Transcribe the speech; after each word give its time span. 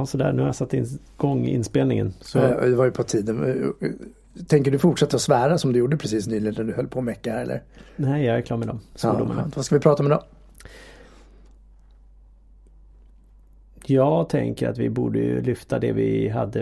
Ja, 0.00 0.06
sådär. 0.06 0.32
Nu 0.32 0.40
har 0.42 0.48
jag 0.48 0.54
satt 0.56 0.74
igång 0.74 1.46
inspelningen. 1.46 2.12
Så... 2.20 2.38
Eh, 2.38 2.60
Det 2.70 2.74
var 2.76 2.84
ju 2.84 2.90
på 2.90 3.02
tiden. 3.02 3.44
Eh, 3.80 3.88
Tänker 4.46 4.70
du 4.70 4.78
fortsätta 4.78 5.16
att 5.16 5.22
svära 5.22 5.58
som 5.58 5.72
du 5.72 5.78
gjorde 5.78 5.96
precis 5.96 6.26
nyligen 6.26 6.54
när 6.58 6.64
du 6.64 6.72
höll 6.72 6.86
på 6.88 6.98
att 6.98 7.04
mecka 7.04 7.34
eller? 7.40 7.62
Nej, 7.96 8.24
jag 8.24 8.36
är 8.36 8.42
klar 8.42 8.56
med 8.56 8.68
dem. 8.68 8.80
Ja, 8.92 8.98
Svordomarna. 8.98 9.50
vad 9.56 9.64
ska 9.64 9.74
vi 9.74 9.80
prata 9.80 10.02
om 10.02 10.06
idag? 10.06 10.22
Jag 13.86 14.28
tänker 14.28 14.68
att 14.68 14.78
vi 14.78 14.90
borde 14.90 15.40
lyfta 15.40 15.78
det 15.78 15.92
vi 15.92 16.28
hade 16.28 16.60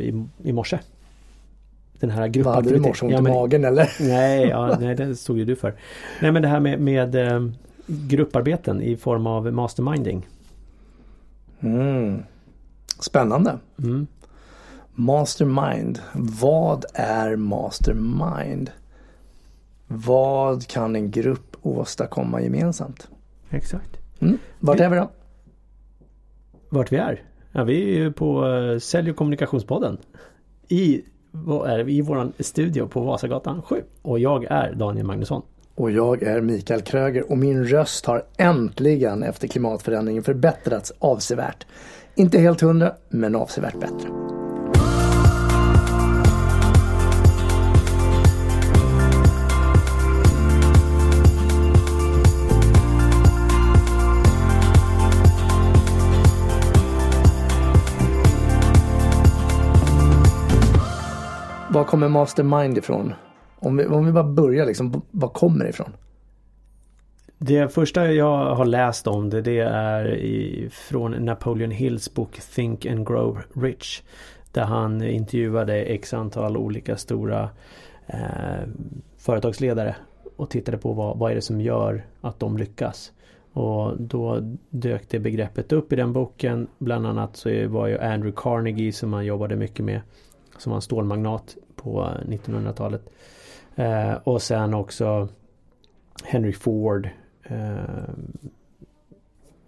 i, 0.00 0.24
i 0.42 0.52
morse. 0.52 0.78
Den 2.00 2.10
här 2.10 2.42
Vad 2.44 2.54
hade 2.54 2.70
du 2.70 2.76
i 2.76 2.80
morse? 2.80 3.06
Ont 3.06 3.12
Ja, 3.12 3.18
i 3.18 3.22
magen 3.22 3.64
eller? 3.64 3.88
Nej, 4.00 4.48
ja, 4.48 4.76
nej, 4.80 4.94
det 4.94 5.16
stod 5.16 5.38
ju 5.38 5.44
du 5.44 5.56
för. 5.56 5.74
Nej, 6.22 6.32
men 6.32 6.42
det 6.42 6.48
här 6.48 6.60
med, 6.60 6.80
med 6.80 7.14
eh, 7.14 7.46
grupparbeten 7.86 8.82
i 8.82 8.96
form 8.96 9.26
av 9.26 9.52
masterminding. 9.52 10.26
Mm. 11.60 12.22
Spännande. 13.00 13.58
Mm. 13.78 14.06
Mastermind. 14.94 16.00
Vad 16.12 16.84
är 16.94 17.36
mastermind? 17.36 18.70
Vad 19.86 20.66
kan 20.66 20.96
en 20.96 21.10
grupp 21.10 21.56
åstadkomma 21.62 22.42
gemensamt? 22.42 23.08
Exakt. 23.50 23.96
Mm. 24.20 24.38
Vart 24.58 24.80
är 24.80 24.88
vi 24.88 24.96
då? 24.96 25.10
Vart 26.68 26.92
vi 26.92 26.96
är? 26.96 27.22
Ja, 27.52 27.64
vi 27.64 27.82
är 27.82 27.98
ju 27.98 28.12
på 28.12 28.46
uh, 28.46 28.78
Sälj 28.78 29.10
och 29.10 29.16
kommunikationspodden. 29.16 29.98
I, 30.68 31.02
vad 31.30 31.70
är 31.70 31.84
det? 31.84 31.92
I 31.92 32.00
våran 32.00 32.32
studio 32.38 32.86
på 32.86 33.00
Vasagatan 33.00 33.62
7. 33.62 33.82
Och 34.02 34.18
jag 34.18 34.44
är 34.44 34.72
Daniel 34.72 35.06
Magnusson. 35.06 35.42
Och 35.74 35.90
jag 35.90 36.22
är 36.22 36.40
Mikael 36.40 36.80
Kröger 36.80 37.30
och 37.30 37.38
min 37.38 37.64
röst 37.64 38.06
har 38.06 38.24
äntligen 38.36 39.22
efter 39.22 39.48
klimatförändringen 39.48 40.22
förbättrats 40.22 40.92
avsevärt. 40.98 41.66
Inte 42.20 42.38
helt 42.38 42.60
hundra, 42.60 42.92
men 43.08 43.36
avsevärt 43.36 43.80
bättre. 43.80 44.08
Var 61.68 61.84
kommer 61.84 62.08
Mastermind 62.08 62.78
ifrån? 62.78 63.12
Om 63.58 63.76
vi, 63.76 63.86
om 63.86 64.06
vi 64.06 64.12
bara 64.12 64.24
börjar 64.24 64.66
liksom, 64.66 65.02
var 65.10 65.28
kommer 65.28 65.64
det 65.64 65.70
ifrån? 65.70 65.92
Det 67.42 67.68
första 67.68 68.12
jag 68.12 68.54
har 68.54 68.64
läst 68.64 69.06
om 69.06 69.30
det, 69.30 69.40
det 69.40 69.58
är 69.58 70.14
i, 70.14 70.68
från 70.72 71.12
Napoleon 71.12 71.70
Hills 71.70 72.14
bok 72.14 72.40
Think 72.40 72.86
and 72.86 73.06
Grow 73.06 73.38
Rich. 73.54 74.02
Där 74.52 74.64
han 74.64 75.02
intervjuade 75.02 75.82
x 75.82 76.14
antal 76.14 76.56
olika 76.56 76.96
stora 76.96 77.50
eh, 78.06 78.68
företagsledare 79.16 79.96
och 80.36 80.50
tittade 80.50 80.78
på 80.78 80.92
vad, 80.92 81.18
vad 81.18 81.30
är 81.30 81.34
det 81.34 81.42
som 81.42 81.60
gör 81.60 82.06
att 82.20 82.40
de 82.40 82.56
lyckas. 82.56 83.12
Och 83.52 84.00
då 84.00 84.38
dök 84.70 85.08
det 85.08 85.18
begreppet 85.18 85.72
upp 85.72 85.92
i 85.92 85.96
den 85.96 86.12
boken. 86.12 86.66
Bland 86.78 87.06
annat 87.06 87.36
så 87.36 87.68
var 87.68 87.86
ju 87.86 87.98
Andrew 87.98 88.32
Carnegie 88.36 88.92
som 88.92 89.12
han 89.12 89.24
jobbade 89.24 89.56
mycket 89.56 89.84
med. 89.84 90.00
Som 90.58 90.70
var 90.70 90.76
en 90.76 90.82
stålmagnat 90.82 91.56
på 91.76 92.08
1900-talet. 92.28 93.02
Eh, 93.76 94.12
och 94.12 94.42
sen 94.42 94.74
också 94.74 95.28
Henry 96.24 96.52
Ford. 96.52 97.08
Eh, 97.50 98.14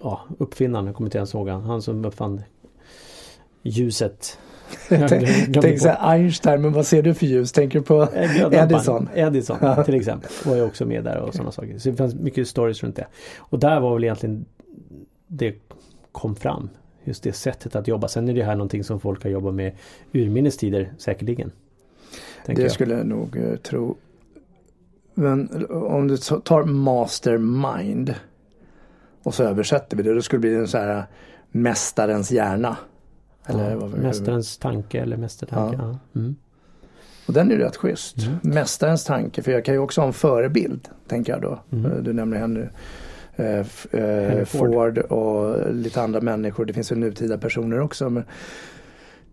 ja, 0.03 0.21
uppfinnaren, 0.39 0.87
jag 0.87 0.95
kommer 0.95 1.07
inte 1.07 1.19
ens 1.19 1.35
ihåg 1.35 1.49
han. 1.49 1.63
Han 1.63 1.83
som 1.83 2.05
uppfann 2.05 2.43
ljuset. 3.63 4.39
Tänk 4.89 5.81
så 5.81 5.89
här, 5.89 6.13
Einstein, 6.13 6.63
men 6.63 6.73
vad 6.73 6.87
ser 6.87 7.03
du 7.03 7.15
för 7.15 7.27
ljus? 7.27 7.53
Tänker 7.53 7.79
du 7.79 7.85
på 7.85 8.03
Eh. 8.03 8.53
Edison? 8.63 9.09
Edison 9.15 9.57
Ja. 9.61 9.85
till 9.85 9.95
exempel. 9.95 10.31
Var 10.45 10.57
ju 10.57 10.63
också 10.63 10.87
med 10.87 11.05
där 11.05 11.19
och 11.19 11.35
sådana 11.35 11.53
saker. 11.53 11.79
Så 11.79 11.91
det 11.91 11.97
fanns 11.97 12.15
mycket 12.15 12.49
stories 12.49 12.83
runt 12.83 12.97
det. 12.97 13.07
Och 13.39 13.59
där 13.59 13.81
var 13.81 13.95
väl 13.95 14.05
egentligen 14.05 14.45
det 15.27 15.55
kom 16.13 16.37
fram. 16.37 16.69
Just 17.05 17.23
det 17.23 17.33
sättet 17.33 17.77
att 17.77 17.89
jobba. 17.89 18.09
Sen 18.09 18.29
är 18.29 18.35
det 18.35 18.45
här 18.45 18.55
någonting 18.55 18.85
som 18.85 19.01
folk 19.01 19.23
har 19.23 19.31
jobbat 19.31 19.55
med 19.55 19.73
urminnes 20.13 20.57
tider 20.57 20.93
säkerligen. 20.99 21.51
Det 22.47 22.63
jag. 22.63 22.71
skulle 22.73 22.95
jag 22.95 23.07
nog 23.07 23.37
eh, 23.37 23.57
tro. 23.57 23.97
Men 25.15 25.67
om 25.71 26.09
du 26.09 26.17
ta- 26.17 26.41
tar 26.41 26.65
mastermind 26.65 28.15
och 29.23 29.35
så 29.35 29.45
översätter 29.45 29.97
vi 29.97 30.03
det. 30.03 30.15
Då 30.15 30.23
skulle 30.23 30.39
det 30.39 30.49
bli 30.49 30.55
en 30.55 30.69
så 30.69 30.79
här 30.79 30.97
eh, 30.97 31.03
mästarens 31.51 32.31
hjärna. 32.31 32.77
Eller 33.47 33.71
ja, 33.71 33.77
vad 33.79 33.91
mästarens 33.99 34.59
tanke 34.59 35.01
eller 35.01 35.17
mästertanke. 35.17 35.77
Ja. 35.83 35.99
Mm. 36.21 36.35
Och 37.27 37.33
den 37.33 37.53
är 37.53 37.57
rätt 37.57 37.77
schysst. 37.77 38.17
Mm. 38.19 38.39
Mästarens 38.43 39.05
tanke. 39.05 39.43
För 39.43 39.53
jag 39.53 39.65
kan 39.65 39.75
ju 39.75 39.79
också 39.81 40.01
ha 40.01 40.07
en 40.07 40.13
förebild. 40.13 40.89
Tänker 41.09 41.33
jag 41.33 41.43
då. 41.43 41.59
Mm. 41.73 41.93
Eh, 41.93 41.99
Du 41.99 42.13
nämner 42.13 42.37
Henry. 42.37 42.63
eh, 43.37 43.59
f- 43.59 43.95
eh, 43.95 44.45
Ford. 44.45 44.69
Ford 44.69 44.99
och 44.99 45.75
lite 45.75 46.03
andra 46.03 46.21
människor. 46.21 46.65
Det 46.65 46.73
finns 46.73 46.93
ju 46.93 46.97
nutida 46.97 47.39
personer 47.39 47.81
också. 47.81 48.11
Men 48.11 48.25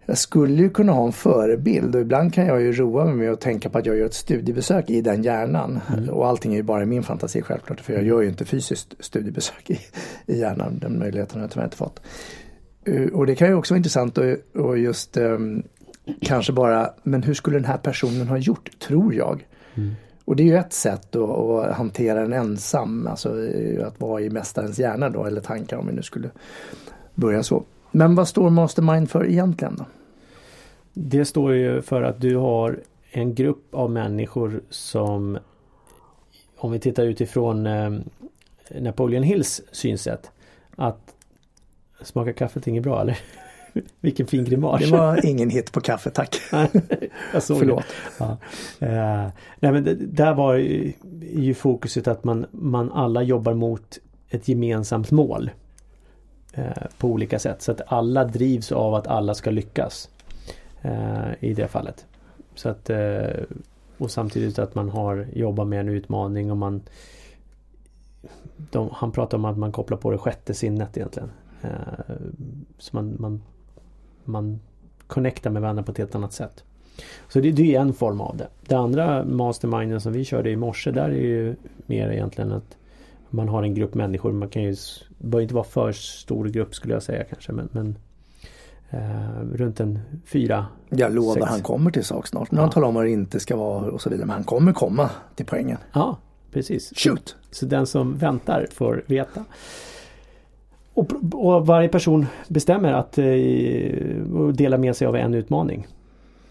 jag 0.10 0.18
skulle 0.18 0.62
ju 0.62 0.70
kunna 0.70 0.92
ha 0.92 1.06
en 1.06 1.12
förebild 1.12 1.96
och 1.96 2.02
ibland 2.02 2.34
kan 2.34 2.46
jag 2.46 2.62
ju 2.62 2.72
roa 2.72 3.06
mig 3.06 3.14
med 3.14 3.32
att 3.32 3.42
tänka 3.42 3.70
på 3.70 3.78
att 3.78 3.86
jag 3.86 3.98
gör 3.98 4.06
ett 4.06 4.14
studiebesök 4.14 4.90
i 4.90 5.02
den 5.02 5.24
hjärnan. 5.24 5.80
Mm. 5.94 6.10
Och 6.10 6.28
allting 6.28 6.54
är 6.54 6.58
ju 6.58 6.64
bara 6.64 6.84
i 6.84 6.86
min 6.86 7.04
fantasi 7.04 7.42
självklart. 7.42 7.82
För 7.82 7.94
jag 7.94 8.04
gör 8.04 8.22
ju 8.22 8.30
inte 8.30 8.46
fysiskt 8.46 8.94
studiebesök 9.00 9.70
i, 9.70 9.80
i 10.26 10.40
hjärnan. 10.40 10.80
Den 10.80 11.00
möjligheten 11.00 11.36
har 11.38 11.44
jag 11.44 11.52
tyvärr 11.52 11.66
inte 11.66 11.78
fått. 11.78 12.02
Eh, 12.86 13.08
Och 13.14 13.26
det 13.26 13.36
kan 13.36 13.48
ju 13.48 13.54
också 13.54 13.74
vara 13.74 13.78
intressant 13.78 14.18
att 14.18 14.56
och 14.56 14.78
just 14.78 15.18
ehm, 15.18 15.64
kanske 16.22 16.54
bara, 16.54 16.90
men 17.04 17.24
hur 17.24 17.34
skulle 17.34 17.58
den 17.58 17.66
här 17.66 17.78
personen 17.78 18.28
ha 18.28 18.38
gjort, 18.38 18.80
tror 18.80 19.14
jag. 19.14 19.48
Mm. 19.76 19.96
Och 20.26 20.36
det 20.36 20.44
är 20.44 20.48
ju 20.48 20.58
ett 20.58 20.74
sätt 20.74 21.16
att, 21.16 21.30
att 21.30 21.76
hantera 21.76 22.22
den 22.22 22.34
ensam, 22.34 23.08
alltså 23.08 23.44
eh, 23.44 23.88
att 23.88 24.02
vara 24.02 24.22
i 24.22 24.30
mästarens 24.30 24.80
hjärna 24.80 25.10
då, 25.10 25.26
eller 25.26 25.42
tankar 25.42 25.78
om 25.78 25.88
vi 25.88 25.94
nu 25.94 26.02
skulle 26.02 26.30
börja 27.16 27.44
så. 27.44 27.64
Men 27.92 28.16
vad 28.16 28.28
står 28.28 28.50
Mastermind 28.50 29.10
för 29.10 29.26
egentligen 29.26 29.76
då? 29.78 29.86
Det 30.94 31.26
står 31.26 31.54
ju 31.54 31.82
för 31.82 32.02
att 32.02 32.22
du 32.22 32.36
har 32.36 32.80
en 33.12 33.36
grupp 33.36 33.76
av 33.76 33.92
människor 33.92 34.62
som 34.70 35.38
om 36.58 36.72
vi 36.72 36.80
tittar 36.80 37.04
utifrån 37.04 37.68
eh, 37.68 37.92
Napoleon 38.80 39.24
Hills 39.24 39.62
synsätt 39.72 40.32
att 40.76 41.16
smaka 42.02 42.34
kaffet 42.34 42.68
är 42.68 42.72
inget 42.72 42.84
bra 42.84 43.02
eller? 43.02 43.20
Vilken 44.00 44.28
fin 44.28 44.46
grimas. 44.46 44.82
Det 44.82 44.98
var 44.98 45.26
ingen 45.26 45.50
hit 45.50 45.72
på 45.72 45.82
kaffe, 45.82 46.10
tack. 46.10 46.42
Jag 47.34 47.44
såg 47.44 47.60
Förlåt. 47.60 47.86
det. 48.20 48.26
Ja. 48.26 48.38
Eh, 48.88 49.32
nej 49.60 49.72
men 49.72 50.10
där 50.14 50.34
var 50.34 50.54
ju, 50.54 50.94
ju 51.36 51.54
fokuset 51.54 52.08
att 52.08 52.24
man, 52.24 52.46
man 52.52 52.92
alla 52.92 53.24
jobbar 53.24 53.54
mot 53.54 54.00
ett 54.30 54.48
gemensamt 54.48 55.12
mål. 55.12 55.52
Eh, 56.54 56.84
på 56.98 57.08
olika 57.08 57.40
sätt. 57.40 57.62
Så 57.62 57.72
att 57.72 57.82
alla 57.88 58.24
drivs 58.24 58.72
av 58.72 58.96
att 58.96 59.08
alla 59.08 59.34
ska 59.34 59.52
lyckas. 59.52 60.10
Eh, 60.82 61.32
I 61.40 61.54
det 61.54 61.68
fallet. 61.68 62.06
Så 62.56 62.70
att 62.70 62.90
eh, 62.90 63.44
och 63.98 64.12
samtidigt 64.12 64.60
att 64.60 64.76
man 64.76 64.90
har 64.90 65.28
jobbat 65.34 65.68
med 65.68 65.80
en 65.80 65.90
utmaning 65.90 66.52
och 66.52 66.58
man 66.58 66.82
de, 68.72 68.90
Han 68.94 69.12
pratar 69.12 69.38
om 69.38 69.46
att 69.46 69.58
man 69.58 69.72
kopplar 69.72 69.98
på 69.98 70.12
det 70.12 70.18
sjätte 70.18 70.54
sinnet 70.54 70.98
egentligen. 70.98 71.32
Eh, 71.62 72.16
så 72.78 72.96
man, 72.96 73.16
man, 73.20 73.42
man 74.24 74.60
connectar 75.08 75.50
med 75.50 75.62
varandra 75.62 75.84
på 75.84 75.92
ett 75.92 75.98
helt 75.98 76.16
annat 76.16 76.34
sätt. 76.34 76.64
Så 77.28 77.40
det, 77.40 77.52
det 77.52 77.76
är 77.76 77.82
en 77.82 77.94
form 77.94 78.22
av 78.22 78.38
det. 78.38 78.48
Det 78.68 78.76
andra 78.76 79.26
masterminden 79.26 80.02
som 80.02 80.14
vi 80.14 80.26
körde 80.26 80.50
i 80.50 80.56
morse 80.56 80.92
där 80.92 81.10
är 81.10 81.14
ju 81.14 81.56
mer 81.86 82.10
egentligen 82.10 82.52
att 82.52 82.78
man 83.30 83.50
har 83.50 83.64
en 83.64 83.74
grupp 83.74 83.94
människor. 83.94 84.32
Man 84.32 84.50
kan 84.50 84.64
ju, 84.64 84.76
det 85.18 85.28
bör 85.28 85.42
inte 85.42 85.54
vara 85.54 85.64
för 85.64 85.92
stor 85.92 86.46
grupp 86.46 86.76
skulle 86.76 86.94
jag 86.94 87.04
säga 87.04 87.24
kanske 87.24 87.52
men, 87.52 87.70
men 87.72 87.96
eh, 88.90 89.42
runt 89.54 89.80
en 89.80 90.00
fyra. 90.26 90.66
Jag 90.90 91.14
lovar, 91.14 91.34
Sex. 91.34 91.46
han 91.48 91.62
kommer 91.62 91.92
till 91.92 92.04
sak 92.04 92.28
snart. 92.28 92.52
Nu 92.52 92.58
har 92.58 92.62
Ja. 92.62 92.66
han 92.66 92.72
talat 92.72 92.88
om 92.88 92.96
vad 92.96 93.06
det 93.06 93.10
inte 93.12 93.40
ska 93.40 93.56
vara 93.56 93.92
och 93.92 94.02
så 94.02 94.10
vidare. 94.10 94.26
Men 94.26 94.34
han 94.36 94.44
kommer 94.44 94.74
komma 94.74 95.10
till 95.36 95.46
poängen. 95.46 95.78
Ja, 95.94 96.18
precis. 96.52 96.94
Shoot! 96.96 97.36
Så 97.52 97.66
den 97.66 97.88
som 97.88 98.18
väntar 98.18 98.68
får 98.74 99.04
veta. 99.08 99.46
Och, 100.94 101.14
och 101.34 101.68
varje 101.68 101.90
person 101.90 102.26
bestämmer 102.48 102.94
att 102.94 103.18
eh, 103.18 103.26
dela 104.54 104.78
med 104.78 104.96
sig 104.96 105.08
av 105.08 105.16
en 105.16 105.34
utmaning. 105.34 105.88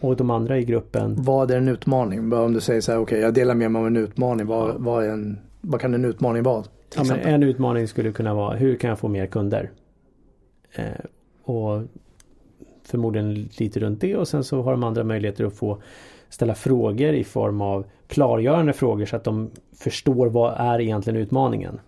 Och 0.00 0.17
de 0.17 0.31
andra 0.31 0.58
i 0.58 0.64
gruppen 0.64 1.14
Vad 1.19 1.50
är 1.50 1.56
en 1.56 1.69
utmaning? 1.69 2.32
Om 2.32 2.52
du 2.52 2.61
säger 2.61 2.81
så 2.81 2.93
här, 2.93 2.99
okej 2.99 3.20
jag 3.20 3.34
delar 3.34 3.55
med 3.55 3.70
mig 3.70 3.81
av 3.81 3.87
en 3.87 3.96
utmaning. 3.96 4.46
Vad, 4.46 4.75
vad, 4.75 5.05
en, 5.05 5.38
vad 5.61 5.81
kan 5.81 5.94
en 5.94 6.05
utmaning 6.05 6.43
vara? 6.43 6.64
Ja, 6.96 7.17
en 7.17 7.43
utmaning 7.43 7.88
skulle 7.88 8.12
kunna 8.12 8.34
vara 8.34 8.56
hur 8.56 8.76
kan 8.76 8.91
jag 8.91 8.99
få 8.99 9.08
mer 9.08 9.26
kunder? 9.26 9.70
Eh, 10.73 10.84
och 11.44 11.82
förmodligen 12.88 13.35
lite 13.35 13.81
runt 13.81 14.00
det 14.00 14.17
och 14.17 14.29
sen 14.29 14.44
så 14.44 14.62
har 14.62 14.73
de 14.73 14.82
andra 14.82 15.05
möjligheter 15.05 15.44
att 15.44 15.55
få 15.55 15.79
ställa 16.29 16.55
frågor 16.55 17.14
i 17.14 17.25
form 17.25 17.61
av 17.61 17.87
klargörande 18.06 18.73
frågor 18.73 19.06
så 19.06 19.17
att 19.17 19.25
de 19.25 19.50
förstår 19.73 20.26
vad 20.26 20.55
är 20.56 20.81
egentligen 20.81 21.20
utmaningen. 21.20 21.81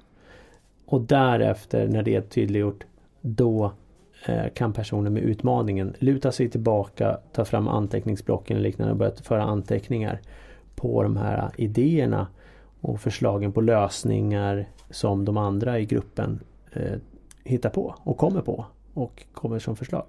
Och 0.86 1.00
därefter 1.00 1.88
när 1.88 2.02
det 2.02 2.14
är 2.14 2.20
tydliggjort 2.20 2.84
då 3.20 3.72
eh, 4.26 4.48
kan 4.54 4.72
personen 4.72 5.12
med 5.12 5.22
utmaningen 5.22 5.94
luta 5.98 6.32
sig 6.32 6.48
tillbaka, 6.50 7.18
ta 7.32 7.44
fram 7.44 7.68
anteckningsblocken 7.68 8.56
och 8.56 8.62
liknande 8.62 8.92
och 8.92 8.98
börja 8.98 9.12
föra 9.22 9.42
anteckningar 9.42 10.20
på 10.74 11.02
de 11.02 11.16
här 11.16 11.50
idéerna 11.56 12.26
och 12.80 13.00
förslagen 13.00 13.52
på 13.52 13.60
lösningar 13.60 14.68
som 14.90 15.24
de 15.24 15.36
andra 15.36 15.78
i 15.78 15.86
gruppen 15.86 16.40
eh, 16.72 16.98
hittar 17.44 17.70
på 17.70 17.94
och 18.02 18.16
kommer 18.16 18.40
på 18.40 18.64
och 18.94 19.24
kommer 19.32 19.58
som 19.58 19.76
förslag. 19.76 20.04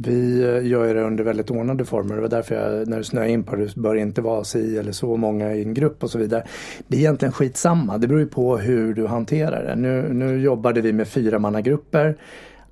Vi 0.00 0.42
eh, 0.42 0.66
gör 0.66 0.94
det 0.94 1.02
under 1.02 1.24
väldigt 1.24 1.50
ordnade 1.50 1.84
former. 1.84 2.14
Det 2.14 2.20
var 2.20 2.28
därför 2.28 2.54
jag, 2.54 2.88
när 2.88 2.98
du 2.98 3.04
snöade 3.04 3.30
in 3.30 3.44
på 3.44 3.56
det, 3.56 3.76
bör 3.76 3.94
inte 3.94 4.20
vara 4.20 4.44
si 4.44 4.78
eller 4.78 4.92
så 4.92 5.16
många 5.16 5.54
i 5.54 5.62
en 5.62 5.74
grupp 5.74 6.02
och 6.02 6.10
så 6.10 6.18
vidare. 6.18 6.44
Det 6.86 6.96
är 6.96 7.00
egentligen 7.00 7.32
skitsamma. 7.32 7.98
Det 7.98 8.08
beror 8.08 8.20
ju 8.20 8.26
på 8.26 8.58
hur 8.58 8.94
du 8.94 9.06
hanterar 9.06 9.64
det. 9.64 9.76
Nu, 9.76 10.12
nu 10.12 10.40
jobbade 10.40 10.80
vi 10.80 10.92
med 10.92 11.08
fyra 11.08 11.38
mannagrupper. 11.38 12.16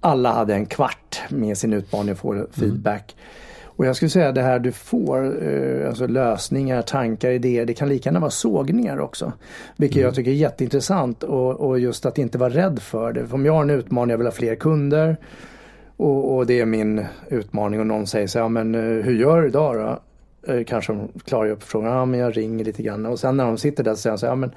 Alla 0.01 0.33
hade 0.33 0.55
en 0.55 0.67
kvart 0.67 1.21
med 1.29 1.59
sin 1.59 1.73
utmaning 1.73 2.13
att 2.13 2.19
få 2.19 2.33
mm. 2.33 2.47
feedback. 2.51 3.17
Och 3.65 3.87
jag 3.87 3.97
skulle 3.97 4.11
säga 4.11 4.33
det 4.33 4.43
här 4.43 4.59
du 4.59 4.73
får, 4.73 5.45
eh, 5.49 5.89
alltså 5.89 6.07
lösningar, 6.07 6.83
tankar, 6.83 7.31
idéer, 7.31 7.67
det 7.67 7.75
kan 7.75 7.89
lika 7.89 8.09
gärna 8.09 8.21
vara 8.21 8.31
sågningar 8.31 9.01
också. 9.01 9.33
Vilket 9.77 9.97
mm. 9.97 10.05
jag 10.05 10.15
tycker 10.15 10.31
är 10.31 10.35
jätteintressant 10.35 11.23
och, 11.23 11.61
och 11.61 11.79
just 11.79 12.07
att 12.07 12.19
inte 12.19 12.39
vara 12.39 12.51
rädd 12.51 12.79
för 12.79 13.13
det. 13.13 13.27
För 13.27 13.35
om 13.35 13.47
jag 13.47 13.53
har 13.53 13.63
en 13.63 13.71
utmaning, 13.71 14.11
jag 14.11 14.19
vill 14.19 14.27
ha 14.27 14.33
fler 14.33 14.55
kunder 14.55 15.17
och, 15.97 16.37
och, 16.37 16.47
det 16.47 16.61
är 16.61 16.67
min 16.67 17.07
utmaning 17.29 17.81
och 17.81 17.87
någon 17.87 18.07
säger 18.07 18.27
så 18.27 18.39
ja 18.39 18.49
men 18.49 18.75
eh, 18.75 18.81
hur 18.81 19.15
gör 19.15 19.43
du 19.43 19.49
idag 19.49 19.77
då? 19.77 20.03
Eh, 20.53 20.65
kanske 20.65 20.93
de 20.93 21.09
klarar 21.25 21.51
upp 21.51 21.63
frågan, 21.63 21.93
ja 21.93 22.05
men 22.05 22.21
jag 22.21 22.37
ringer 22.37 22.65
lite 22.65 22.83
grann 22.83 23.07
och 23.07 23.21
sen 23.21 23.37
när 23.37 23.45
de 23.45 23.59
sitter 23.59 23.85
där 23.85 23.95
så 23.95 24.01
säger 24.01 24.11
han 24.11 24.19
så 24.19 24.27
ja 24.27 24.35
men 24.35 24.51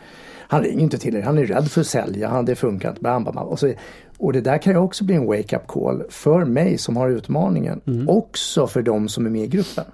han 0.52 0.64
ringer 0.64 0.84
inte 0.84 0.98
till 0.98 1.16
er, 1.16 1.22
han 1.22 1.38
är 1.38 1.46
rädd 1.46 1.72
för 1.72 1.82
att 1.82 1.88
sälja, 1.88 2.28
han, 2.28 2.46
det 2.46 2.56
funkar 2.56 2.90
inte. 2.90 3.02
Bam, 3.02 3.24
bam, 3.24 3.36
bam. 3.36 3.48
Och, 3.48 3.60
så, 3.60 3.74
och 4.18 4.34
det 4.34 4.42
där 4.42 4.58
kan 4.58 4.74
ju 4.74 4.80
också 4.80 5.04
bli 5.04 5.16
en 5.16 5.26
wake-up 5.26 5.68
call 5.68 6.04
för 6.10 6.46
mig 6.46 6.78
som 6.78 6.98
har 6.98 7.10
utmaningen. 7.10 7.82
Mm. 7.88 8.10
Också 8.10 8.68
för 8.68 8.82
de 8.82 9.10
som 9.10 9.26
är 9.26 9.30
med 9.30 9.44
i 9.44 9.48
gruppen. 9.48 9.86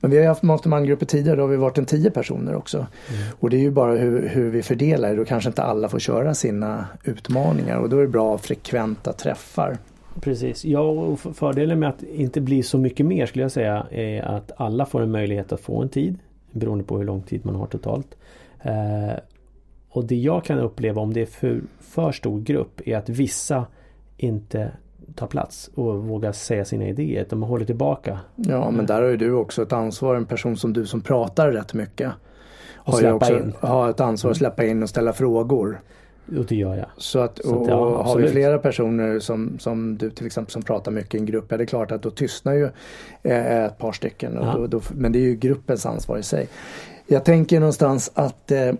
Men 0.00 0.10
vi 0.10 0.18
har 0.18 0.26
haft 0.26 0.42
mastermind-grupper 0.42 1.06
tidigare, 1.06 1.36
då 1.36 1.42
har 1.42 1.48
vi 1.48 1.56
varit 1.56 1.78
en 1.78 1.86
tio 1.86 2.10
personer 2.10 2.54
också. 2.54 2.76
Mm. 2.76 3.22
Och 3.40 3.50
det 3.50 3.56
är 3.56 3.60
ju 3.60 3.70
bara 3.70 3.92
hur, 3.92 4.28
hur 4.28 4.50
vi 4.50 4.62
fördelar 4.62 5.10
det, 5.10 5.16
då 5.16 5.24
kanske 5.24 5.50
inte 5.50 5.62
alla 5.62 5.88
får 5.88 5.98
köra 5.98 6.34
sina 6.34 6.86
utmaningar 7.04 7.76
och 7.76 7.88
då 7.88 7.96
är 7.96 8.02
det 8.02 8.08
bra 8.08 8.38
frekventa 8.38 9.12
träffar. 9.12 9.78
Precis. 10.20 10.64
Ja, 10.64 10.80
och 10.80 11.20
fördelen 11.20 11.78
med 11.78 11.88
att 11.88 12.02
inte 12.02 12.40
bli 12.40 12.62
så 12.62 12.78
mycket 12.78 13.06
mer 13.06 13.26
skulle 13.26 13.44
jag 13.44 13.52
säga 13.52 13.86
är 13.90 14.22
att 14.22 14.52
alla 14.56 14.86
får 14.86 15.02
en 15.02 15.10
möjlighet 15.10 15.52
att 15.52 15.60
få 15.60 15.82
en 15.82 15.88
tid 15.88 16.18
beroende 16.52 16.84
på 16.84 16.98
hur 16.98 17.04
lång 17.04 17.22
tid 17.22 17.46
man 17.46 17.54
har 17.54 17.66
totalt. 17.66 18.16
Eh, 18.62 19.18
och 19.88 20.04
det 20.04 20.16
jag 20.16 20.44
kan 20.44 20.58
uppleva 20.58 21.00
om 21.00 21.12
det 21.12 21.22
är 21.22 21.26
för, 21.26 21.60
för 21.80 22.12
stor 22.12 22.40
grupp 22.40 22.80
är 22.84 22.96
att 22.96 23.08
vissa 23.08 23.66
inte 24.16 24.72
tar 25.14 25.26
plats 25.26 25.70
och 25.74 26.04
vågar 26.04 26.32
säga 26.32 26.64
sina 26.64 26.88
idéer. 26.88 27.26
De 27.30 27.42
håller 27.42 27.64
tillbaka. 27.64 28.18
Ja 28.36 28.70
men 28.70 28.86
där 28.86 29.02
har 29.02 29.08
ju 29.08 29.16
du 29.16 29.32
också 29.32 29.62
ett 29.62 29.72
ansvar. 29.72 30.14
En 30.14 30.26
person 30.26 30.56
som 30.56 30.72
du 30.72 30.86
som 30.86 31.00
pratar 31.00 31.52
rätt 31.52 31.74
mycket. 31.74 32.12
Och 32.74 32.92
har 32.92 33.00
ju 33.00 33.12
också 33.12 33.38
in. 33.38 33.52
har 33.60 33.90
ett 33.90 34.00
ansvar 34.00 34.30
att 34.30 34.36
släppa 34.36 34.64
in 34.64 34.82
och 34.82 34.88
ställa 34.88 35.12
frågor. 35.12 35.80
Och 36.38 36.44
det 36.44 36.56
gör 36.56 36.76
jag. 36.76 36.86
Så 36.96 37.18
att, 37.18 37.38
och, 37.38 37.66
så 37.66 37.70
ja, 37.70 38.02
har 38.02 38.18
vi 38.18 38.28
flera 38.28 38.58
personer 38.58 39.18
som, 39.18 39.58
som 39.58 39.98
du 39.98 40.10
till 40.10 40.26
exempel 40.26 40.52
som 40.52 40.62
pratar 40.62 40.92
mycket 40.92 41.14
i 41.14 41.18
en 41.18 41.26
grupp, 41.26 41.46
ja 41.48 41.56
det 41.56 41.64
är 41.64 41.66
klart 41.66 41.92
att 41.92 42.02
då 42.02 42.10
tystnar 42.10 42.52
ju 42.52 42.68
eh, 43.22 43.64
ett 43.64 43.78
par 43.78 43.92
stycken. 43.92 44.38
Och 44.38 44.58
då, 44.58 44.66
då, 44.66 44.80
men 44.94 45.12
det 45.12 45.18
är 45.18 45.22
ju 45.22 45.34
gruppens 45.34 45.86
ansvar 45.86 46.18
i 46.18 46.22
sig. 46.22 46.48
Jag 47.06 47.24
tänker 47.24 47.60
någonstans 47.60 48.10
att 48.14 48.50
eh, 48.50 48.72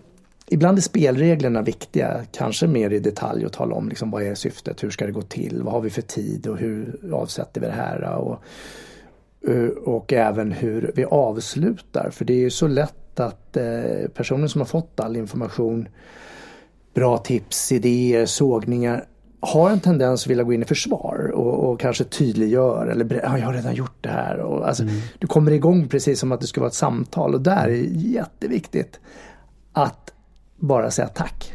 Ibland 0.52 0.79
är 0.79 0.82
spelreglerna 0.82 1.62
viktiga, 1.62 2.20
kanske 2.32 2.67
mer 2.67 2.91
i 2.91 2.99
detalj 2.99 3.44
att 3.44 3.53
tala 3.53 3.75
om 3.75 3.88
liksom, 3.88 4.11
vad 4.11 4.23
är 4.23 4.35
syftet, 4.35 4.82
hur 4.82 4.91
ska 4.91 5.06
det 5.06 5.12
gå 5.12 5.23
till, 5.23 5.62
vad 5.62 5.73
har 5.73 5.81
vi 5.81 5.91
för 5.91 6.03
tid 6.03 6.46
och 6.46 6.58
hur 6.58 6.99
avsätter 7.12 7.61
vi 7.61 7.67
det 7.67 7.73
här. 7.73 8.03
Och, 8.03 8.43
eh, 9.50 9.69
och 9.69 10.12
även 10.12 10.53
hur 10.53 10.93
vi 10.94 11.05
avslutar, 11.05 12.11
för 12.11 12.25
det 12.25 12.32
är 12.32 12.38
ju 12.38 12.50
så 12.50 12.69
lätt 12.69 13.20
att 13.20 13.56
eh, 13.56 14.08
personer 14.14 14.46
som 14.46 14.61
har 14.61 14.67
fått 14.67 15.00
all 15.00 15.17
information 15.17 15.88
bra 16.95 17.19
tips, 17.19 17.73
idéer, 17.73 18.27
sågningar 18.27 19.05
har 19.41 19.71
en 19.71 19.81
tendens 19.81 20.23
att 20.23 20.31
vilja 20.31 20.45
gå 20.45 20.53
in 20.53 20.63
i 20.63 20.65
försvar 20.65 21.31
och, 21.35 21.71
och 21.71 21.81
kanske 21.81 22.05
tydliggör 22.05 22.87
eller 22.87 23.21
ja, 23.25 23.39
jag 23.39 23.47
har 23.47 23.53
redan 23.53 23.75
gjort 23.75 23.97
det 24.01 24.09
här. 24.09 24.39
Och, 24.39 24.69
alltså, 24.69 24.83
mm. 24.83 24.95
Du 25.19 25.27
kommer 25.27 25.53
igång 25.53 25.89
precis 25.89 26.21
som 26.21 26.33
att 26.33 26.41
det 26.41 26.47
ska 26.47 26.61
vara 26.61 26.69
ett 26.69 26.75
samtal 26.75 27.35
och 27.35 27.41
där 27.41 27.69
är 27.69 27.71
det 27.71 27.77
jätteviktigt 27.87 29.01
att 29.73 30.13
bara 30.57 30.91
säga 30.91 31.09
tack. 31.09 31.55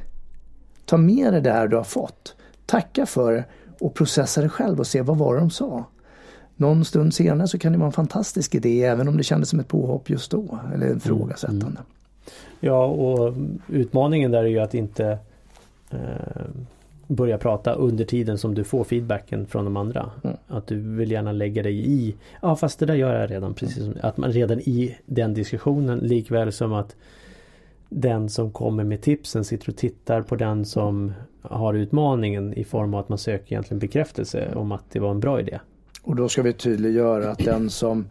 Ta 0.85 0.97
med 0.97 1.33
dig 1.33 1.41
det 1.41 1.51
här 1.51 1.67
du 1.67 1.77
har 1.77 1.83
fått. 1.83 2.35
Tacka 2.65 3.05
för 3.05 3.33
det 3.33 3.45
och 3.79 3.93
processa 3.93 4.41
det 4.41 4.49
själv 4.49 4.79
och 4.79 4.87
se 4.87 5.01
vad 5.01 5.17
var 5.17 5.33
det 5.33 5.39
de 5.39 5.49
sa. 5.49 5.83
Någon 6.55 6.85
stund 6.85 7.13
senare 7.13 7.47
så 7.47 7.59
kan 7.59 7.71
det 7.71 7.77
vara 7.77 7.87
en 7.87 7.93
fantastisk 7.93 8.55
idé 8.55 8.83
även 8.83 9.07
om 9.07 9.17
det 9.17 9.23
kändes 9.23 9.49
som 9.49 9.59
ett 9.59 9.67
påhopp 9.67 10.09
just 10.09 10.31
då 10.31 10.59
eller 10.73 10.87
en 10.87 10.99
frågasättande. 10.99 11.65
Mm. 11.65 11.83
Ja 12.59 12.85
och 12.85 13.33
utmaningen 13.69 14.31
där 14.31 14.43
är 14.43 14.47
ju 14.47 14.59
att 14.59 14.73
inte 14.73 15.17
eh, 15.91 16.45
börja 17.07 17.37
prata 17.37 17.73
under 17.73 18.05
tiden 18.05 18.37
som 18.37 18.55
du 18.55 18.63
får 18.63 18.83
feedbacken 18.83 19.47
från 19.47 19.65
de 19.65 19.77
andra. 19.77 20.11
Mm. 20.23 20.37
Att 20.47 20.67
du 20.67 20.79
vill 20.79 21.11
gärna 21.11 21.31
lägga 21.31 21.63
dig 21.63 21.91
i, 21.91 22.15
ja 22.41 22.55
fast 22.55 22.79
det 22.79 22.85
där 22.85 22.95
gör 22.95 23.19
jag 23.19 23.31
redan 23.31 23.53
precis 23.53 23.83
som, 23.83 23.93
att 24.01 24.17
man 24.17 24.31
redan 24.31 24.59
i 24.59 24.97
den 25.05 25.33
diskussionen 25.33 25.99
likväl 25.99 26.51
som 26.51 26.73
att 26.73 26.95
den 27.89 28.29
som 28.29 28.51
kommer 28.51 28.83
med 28.83 29.01
tipsen 29.01 29.43
sitter 29.43 29.69
och 29.69 29.75
tittar 29.75 30.21
på 30.21 30.35
den 30.35 30.65
som 30.65 31.13
har 31.41 31.73
utmaningen 31.73 32.53
i 32.53 32.63
form 32.63 32.93
av 32.93 32.99
att 32.99 33.09
man 33.09 33.17
söker 33.17 33.51
egentligen 33.51 33.79
bekräftelse 33.79 34.53
om 34.55 34.71
att 34.71 34.83
det 34.91 34.99
var 34.99 35.11
en 35.11 35.19
bra 35.19 35.39
idé. 35.39 35.59
Och 36.03 36.15
då 36.15 36.29
ska 36.29 36.41
vi 36.41 36.53
tydliggöra 36.53 37.31
att 37.31 37.39
den 37.39 37.69
som 37.69 38.05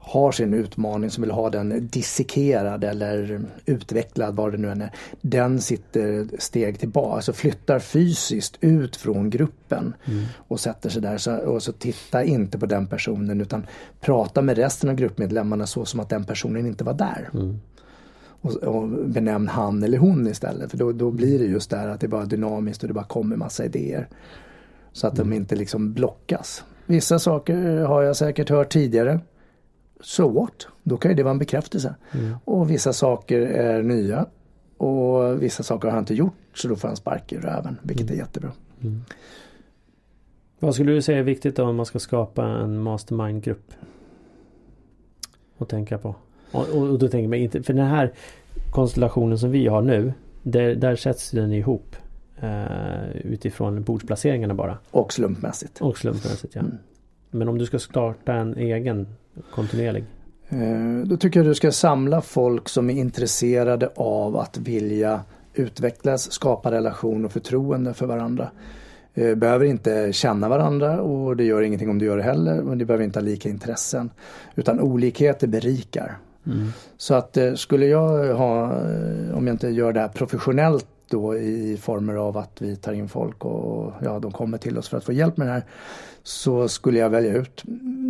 har 0.00 0.32
sin 0.32 0.54
utmaning 0.54 1.10
som 1.10 1.22
vill 1.22 1.30
ha 1.30 1.50
den 1.50 1.88
dissekerad 1.88 2.84
eller 2.84 3.40
utvecklad 3.66 4.36
vad 4.36 4.52
det 4.52 4.58
nu 4.58 4.70
än 4.70 4.82
är. 4.82 4.92
Den 5.20 5.60
sitter 5.60 6.28
steg 6.38 6.78
tillbaka, 6.78 7.14
alltså 7.14 7.32
flyttar 7.32 7.78
fysiskt 7.78 8.58
ut 8.60 8.96
från 8.96 9.30
gruppen 9.30 9.94
mm. 10.04 10.24
och 10.36 10.60
sätter 10.60 10.90
sig 10.90 11.02
där. 11.02 11.18
Så, 11.18 11.36
och 11.36 11.62
så 11.62 11.72
titta 11.72 12.24
inte 12.24 12.58
på 12.58 12.66
den 12.66 12.86
personen 12.86 13.40
utan 13.40 13.66
prata 14.00 14.42
med 14.42 14.56
resten 14.56 14.90
av 14.90 14.96
gruppmedlemmarna 14.96 15.66
så 15.66 15.84
som 15.84 16.00
att 16.00 16.08
den 16.08 16.24
personen 16.24 16.66
inte 16.66 16.84
var 16.84 16.94
där. 16.94 17.30
Mm. 17.34 17.60
Och, 18.40 18.54
och 18.54 18.88
benämn 18.88 19.48
han 19.48 19.82
eller 19.82 19.98
hon 19.98 20.26
istället 20.26 20.70
för 20.70 20.78
då, 20.78 20.92
då 20.92 21.10
blir 21.10 21.38
det 21.38 21.44
just 21.44 21.70
där 21.70 21.88
att 21.88 22.00
det 22.00 22.08
bara 22.08 22.22
är 22.22 22.26
dynamiskt 22.26 22.82
och 22.82 22.88
det 22.88 22.94
bara 22.94 23.04
kommer 23.04 23.36
massa 23.36 23.64
idéer. 23.64 24.08
Så 24.92 25.06
att 25.06 25.18
mm. 25.18 25.30
de 25.30 25.36
inte 25.36 25.56
liksom 25.56 25.92
blockas. 25.92 26.64
Vissa 26.86 27.18
saker 27.18 27.80
har 27.84 28.02
jag 28.02 28.16
säkert 28.16 28.50
hört 28.50 28.72
tidigare 28.72 29.20
so 30.00 30.28
what? 30.28 30.66
Då 30.82 30.96
kan 30.96 31.10
ju 31.10 31.14
det 31.14 31.22
vara 31.22 31.32
en 31.32 31.38
bekräftelse. 31.38 31.94
Mm. 32.12 32.34
Och 32.44 32.70
vissa 32.70 32.92
saker 32.92 33.40
är 33.40 33.82
nya 33.82 34.26
och 34.76 35.42
vissa 35.42 35.62
saker 35.62 35.88
har 35.88 35.92
han 35.92 36.02
inte 36.02 36.14
gjort 36.14 36.34
så 36.54 36.68
då 36.68 36.76
får 36.76 36.88
han 36.88 36.96
spark 36.96 37.32
i 37.32 37.36
röven 37.36 37.76
vilket 37.82 38.06
mm. 38.06 38.14
är 38.14 38.18
jättebra. 38.18 38.52
Mm. 38.80 39.04
Vad 40.58 40.74
skulle 40.74 40.92
du 40.92 41.02
säga 41.02 41.18
är 41.18 41.22
viktigt 41.22 41.56
då 41.56 41.64
om 41.64 41.76
man 41.76 41.86
ska 41.86 41.98
skapa 41.98 42.46
en 42.46 42.82
mastermind-grupp? 42.82 43.72
Att 45.58 45.68
tänka 45.68 45.98
på. 45.98 46.14
Och, 46.52 46.68
och, 46.68 46.82
och 46.82 46.98
då 46.98 47.08
tänker 47.08 47.28
man 47.28 47.38
inte, 47.38 47.62
för 47.62 47.72
den 47.72 47.86
här 47.86 48.12
konstellationen 48.70 49.38
som 49.38 49.50
vi 49.50 49.66
har 49.66 49.82
nu 49.82 50.12
där, 50.42 50.74
där 50.74 50.96
sätts 50.96 51.30
den 51.30 51.52
ihop 51.52 51.96
uh, 52.42 53.16
utifrån 53.16 53.82
bordsplaceringarna 53.82 54.54
bara. 54.54 54.78
Och 54.90 55.12
slumpmässigt. 55.12 55.80
Och 55.80 55.98
slumpmässigt 55.98 56.54
ja. 56.54 56.60
Mm. 56.60 56.78
Men 57.30 57.48
om 57.48 57.58
du 57.58 57.66
ska 57.66 57.78
starta 57.78 58.32
en 58.32 58.56
egen 58.56 59.06
kontinuerlig? 59.54 60.04
Eh, 60.48 61.06
då 61.06 61.16
tycker 61.16 61.40
jag 61.40 61.46
du 61.46 61.54
ska 61.54 61.72
samla 61.72 62.20
folk 62.20 62.68
som 62.68 62.90
är 62.90 62.94
intresserade 62.94 63.90
av 63.96 64.36
att 64.36 64.56
vilja 64.56 65.20
utvecklas, 65.54 66.32
skapa 66.32 66.70
relation 66.70 67.24
och 67.24 67.32
förtroende 67.32 67.94
för 67.94 68.06
varandra. 68.06 68.50
Eh, 69.14 69.34
behöver 69.34 69.64
inte 69.64 70.12
känna 70.12 70.48
varandra 70.48 71.00
och 71.00 71.36
det 71.36 71.44
gör 71.44 71.62
ingenting 71.62 71.90
om 71.90 71.98
du 71.98 72.06
gör 72.06 72.16
det 72.16 72.22
heller. 72.22 72.62
Men 72.62 72.78
det 72.78 72.84
behöver 72.84 73.04
inte 73.04 73.18
ha 73.18 73.24
lika 73.24 73.48
intressen. 73.48 74.10
Utan 74.54 74.80
olikheter 74.80 75.46
berikar. 75.46 76.18
Mm. 76.46 76.68
Så 76.96 77.14
att 77.14 77.36
eh, 77.36 77.54
skulle 77.54 77.86
jag 77.86 78.34
ha, 78.34 78.72
om 79.34 79.46
jag 79.46 79.54
inte 79.54 79.68
gör 79.68 79.92
det 79.92 80.00
här 80.00 80.08
professionellt 80.08 80.86
då 81.10 81.36
i 81.36 81.76
former 81.76 82.14
av 82.14 82.36
att 82.36 82.62
vi 82.62 82.76
tar 82.76 82.92
in 82.92 83.08
folk 83.08 83.44
och 83.44 83.92
ja, 84.02 84.18
de 84.18 84.32
kommer 84.32 84.58
till 84.58 84.78
oss 84.78 84.88
för 84.88 84.96
att 84.96 85.04
få 85.04 85.12
hjälp 85.12 85.36
med 85.36 85.46
det 85.46 85.52
här. 85.52 85.64
Så 86.22 86.68
skulle 86.68 86.98
jag 86.98 87.10
välja 87.10 87.34
ut 87.34 87.62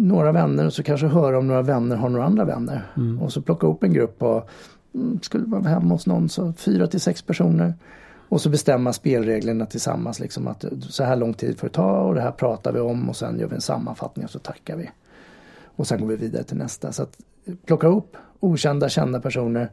några 0.03 0.33
vänner 0.33 0.67
och 0.67 0.73
så 0.73 0.83
kanske 0.83 1.07
höra 1.07 1.39
om 1.39 1.47
några 1.47 1.63
vänner 1.63 1.97
har 1.97 2.09
några 2.09 2.25
andra 2.25 2.45
vänner. 2.45 2.83
Mm. 2.97 3.23
Och 3.23 3.33
så 3.33 3.43
plocka 3.43 3.67
upp 3.67 3.83
en 3.83 3.93
grupp 3.93 4.23
och 4.23 4.49
mm, 4.95 5.21
skulle 5.23 5.45
vara 5.45 5.63
hemma 5.63 5.95
hos 5.95 6.07
någon 6.07 6.29
så 6.29 6.53
fyra 6.53 6.87
till 6.87 7.01
sex 7.01 7.23
personer. 7.23 7.75
Och 8.29 8.41
så 8.41 8.49
bestämma 8.49 8.93
spelreglerna 8.93 9.67
tillsammans 9.67 10.21
liksom 10.21 10.49
att 10.49 10.65
så 10.81 11.05
här 11.05 11.17
lång 11.17 11.35
tid 11.35 11.59
får 11.59 11.69
det 11.69 11.75
ta 11.75 12.01
och 12.01 12.15
det 12.15 12.21
här 12.21 12.31
pratar 12.31 12.73
vi 12.73 12.81
om 12.81 13.09
och 13.09 13.17
sen 13.17 13.39
gör 13.39 13.49
vi 13.49 13.55
en 13.55 13.61
sammanfattning 13.61 14.25
och 14.25 14.31
så 14.31 14.39
tackar 14.39 14.77
vi. 14.77 14.91
Och 15.65 15.87
sen 15.87 16.01
går 16.01 16.07
vi 16.07 16.17
vidare 16.17 16.43
till 16.43 16.57
nästa. 16.57 16.93
Så 16.93 17.03
att 17.03 17.19
plocka 17.67 17.87
upp 17.87 18.17
okända, 18.41 18.89
kända 18.89 19.21
personer 19.21 19.71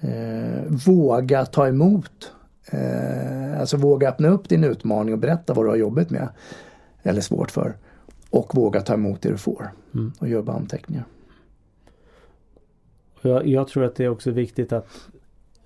eh, 0.00 0.64
våga 0.86 1.46
ta 1.46 1.68
emot. 1.68 2.32
Eh, 2.72 3.60
alltså 3.60 3.76
våga 3.76 4.08
öppna 4.08 4.28
upp 4.28 4.48
din 4.48 4.64
utmaning 4.64 5.14
och 5.14 5.20
berätta 5.20 5.54
vad 5.54 5.64
du 5.64 5.68
har 5.68 5.76
jobbat 5.76 6.10
med. 6.10 6.28
eller 7.02 7.20
svårt 7.20 7.50
för. 7.50 7.76
Och 8.30 8.54
våga 8.54 8.80
ta 8.80 8.94
emot 8.94 9.22
det 9.22 9.28
du 9.28 9.36
får 9.36 9.70
Mm. 9.94 10.12
och 10.18 10.28
göra 10.28 10.52
anteckningar. 10.52 11.04
Jag, 13.22 13.46
jag 13.46 13.68
tror 13.68 13.84
att 13.84 13.94
det 13.94 14.04
är 14.04 14.08
också 14.08 14.30
viktigt 14.30 14.72
att 14.72 14.88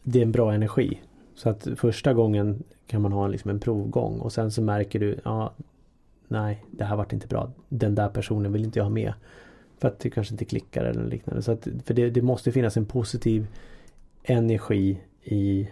det 0.03 0.19
är 0.19 0.23
en 0.23 0.33
bra 0.33 0.53
energi. 0.55 1.01
Så 1.35 1.49
att 1.49 1.69
första 1.77 2.15
gången 2.15 2.63
kan 2.87 3.03
man 3.03 3.13
ha 3.13 3.27
liksom 3.27 3.51
en 3.51 3.61
provgång 3.61 4.19
och 4.21 4.33
sen 4.33 4.51
så 4.51 4.63
märker 4.63 5.01
du, 5.01 5.21
ja, 5.25 5.53
nej, 6.29 6.65
det 6.71 6.85
här 6.85 6.97
vart 6.97 7.13
inte 7.13 7.27
bra. 7.27 7.51
Den 7.69 7.95
där 7.95 8.09
personen 8.09 8.53
vill 8.53 8.65
inte 8.65 8.79
jag 8.79 8.85
ha 8.85 8.91
med. 8.91 9.13
För 9.79 9.89
att 9.89 9.99
det 9.99 10.11
kanske 10.11 10.35
inte 10.35 10.45
klickar 10.45 10.85
eller 10.85 11.05
liknande. 11.05 11.43
Så 11.43 11.53
att, 11.53 11.69
för 11.85 11.95
det, 11.95 12.11
det 12.11 12.23
måste 12.23 12.53
finnas 12.53 12.77
en 12.77 12.87
positiv 12.87 13.47
energi 14.25 15.01
i, 15.25 15.69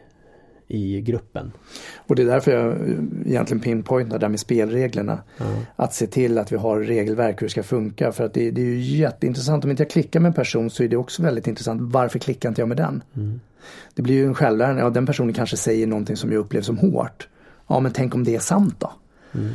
i 0.68 1.00
gruppen. 1.00 1.52
Och 1.96 2.16
det 2.16 2.22
är 2.22 2.26
därför 2.26 2.52
jag 2.52 2.76
egentligen 3.26 3.60
pinpointar 3.60 4.18
där 4.18 4.28
med 4.28 4.40
spelreglerna. 4.40 5.18
Ja. 5.38 5.44
Att 5.76 5.94
se 5.94 6.06
till 6.06 6.38
att 6.38 6.52
vi 6.52 6.56
har 6.56 6.80
regelverk 6.80 7.42
hur 7.42 7.46
det 7.46 7.50
ska 7.50 7.62
funka. 7.62 8.12
För 8.12 8.24
att 8.24 8.34
det, 8.34 8.50
det 8.50 8.60
är 8.60 8.66
ju 8.66 8.80
jätteintressant. 8.80 9.64
Om 9.64 9.70
inte 9.70 9.82
jag 9.82 9.90
klickar 9.90 10.20
med 10.20 10.28
en 10.28 10.34
person 10.34 10.70
så 10.70 10.82
är 10.82 10.88
det 10.88 10.96
också 10.96 11.22
väldigt 11.22 11.46
intressant. 11.46 11.80
Varför 11.82 12.18
klickar 12.18 12.48
inte 12.48 12.60
jag 12.60 12.68
med 12.68 12.76
den? 12.76 13.02
Mm. 13.16 13.40
Det 13.94 14.02
blir 14.02 14.14
ju 14.14 14.26
en 14.26 14.34
självlärande. 14.34 14.82
Ja, 14.82 14.90
den 14.90 15.06
personen 15.06 15.32
kanske 15.34 15.56
säger 15.56 15.86
någonting 15.86 16.16
som 16.16 16.32
jag 16.32 16.38
upplever 16.38 16.64
som 16.64 16.78
hårt. 16.78 17.28
Ja, 17.68 17.80
men 17.80 17.92
tänk 17.92 18.14
om 18.14 18.24
det 18.24 18.34
är 18.34 18.40
sant 18.40 18.74
då? 18.78 18.92
Mm. 19.34 19.50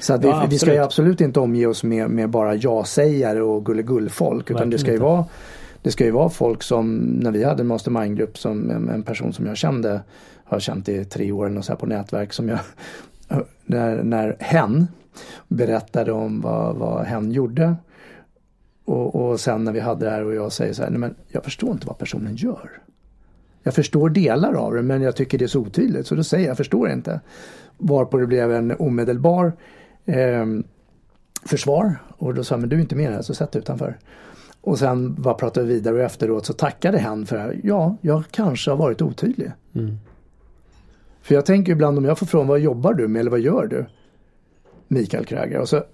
Så 0.00 0.12
att 0.14 0.24
vi, 0.24 0.28
Ja, 0.28 0.46
vi 0.50 0.58
ska 0.58 0.66
ju 0.66 0.72
absolut. 0.72 0.86
absolut 0.86 1.20
inte 1.20 1.40
omge 1.40 1.66
oss 1.66 1.84
med, 1.84 2.10
med 2.10 2.30
bara 2.30 2.54
ja-sägare 2.54 3.42
och 3.42 3.66
gulligull-folk. 3.66 4.50
Utan 4.50 4.54
Verkligen 4.54 4.70
det 4.70 4.78
ska, 4.78 4.88
ju 4.88 4.92
inte. 4.92 5.04
vara, 5.04 5.24
det 5.82 5.90
ska 5.90 6.04
ju 6.04 6.10
vara 6.10 6.28
folk 6.28 6.62
som, 6.62 6.96
när 6.96 7.30
vi 7.30 7.44
hade 7.44 7.62
en 7.62 7.66
mastermind-grupp 7.66 8.38
som 8.38 8.70
en, 8.70 8.88
en 8.88 9.02
person 9.02 9.32
som 9.32 9.46
jag 9.46 9.56
kände, 9.56 10.00
har 10.44 10.60
känt 10.60 10.88
i 10.88 11.04
tre 11.04 11.32
år 11.32 11.46
eller 11.46 11.54
något 11.54 11.64
så 11.64 11.72
här 11.72 11.78
på 11.78 11.86
nätverk 11.86 12.32
som 12.32 12.48
jag, 12.48 12.58
när, 13.64 14.02
när 14.02 14.36
hen 14.38 14.86
berättade 15.48 16.12
om 16.12 16.40
vad, 16.40 16.76
vad 16.76 17.04
hen 17.04 17.32
gjorde. 17.32 17.76
Och, 18.84 19.14
och 19.14 19.40
sen 19.40 19.64
när 19.64 19.72
vi 19.72 19.80
hade 19.80 20.04
det 20.04 20.10
här 20.10 20.24
och 20.24 20.34
jag 20.34 20.52
säger 20.52 20.72
så 20.72 20.82
här, 20.82 20.90
nej 20.90 20.98
men 20.98 21.14
jag 21.28 21.44
förstår 21.44 21.70
inte 21.70 21.86
vad 21.86 21.98
personen 21.98 22.36
gör. 22.36 22.70
Jag 23.62 23.74
förstår 23.74 24.10
delar 24.10 24.54
av 24.54 24.74
det 24.74 24.82
men 24.82 25.02
jag 25.02 25.16
tycker 25.16 25.38
det 25.38 25.44
är 25.44 25.48
så 25.48 25.60
otydligt 25.60 26.06
så 26.06 26.14
då 26.14 26.24
säger 26.24 26.44
jag, 26.44 26.50
jag 26.50 26.56
förstår 26.56 26.90
inte. 26.90 27.20
Varpå 27.78 28.18
det 28.18 28.26
blev 28.26 28.52
en 28.52 28.76
omedelbar 28.78 29.52
eh, 30.04 30.46
försvar 31.44 31.96
och 32.18 32.34
då 32.34 32.44
sa 32.44 32.54
jag, 32.54 32.60
men 32.60 32.68
du 32.68 32.76
är 32.76 32.80
inte 32.80 32.96
med 32.96 33.12
här 33.12 33.22
så 33.22 33.34
sätt 33.34 33.52
dig 33.52 33.62
utanför. 33.62 33.98
Och 34.60 34.78
sen 34.78 35.14
bara 35.22 35.34
pratade 35.34 35.66
vi 35.66 35.74
vidare 35.74 35.94
och 35.94 36.00
efteråt 36.00 36.46
så 36.46 36.52
tackade 36.52 36.98
hen 36.98 37.26
för 37.26 37.36
det 37.36 37.42
här. 37.42 37.60
Ja, 37.64 37.96
jag 38.00 38.24
kanske 38.30 38.70
har 38.70 38.78
varit 38.78 39.02
otydlig. 39.02 39.52
Mm. 39.74 39.96
För 41.22 41.34
jag 41.34 41.46
tänker 41.46 41.72
ibland 41.72 41.98
om 41.98 42.04
jag 42.04 42.18
får 42.18 42.26
frågan, 42.26 42.46
vad 42.46 42.60
jobbar 42.60 42.94
du 42.94 43.08
med 43.08 43.20
eller 43.20 43.30
vad 43.30 43.40
gör 43.40 43.66
du? 43.66 43.86
Mikael 44.88 45.24
Kräger. 45.24 45.58
Och 45.58 45.68
så, 45.68 45.84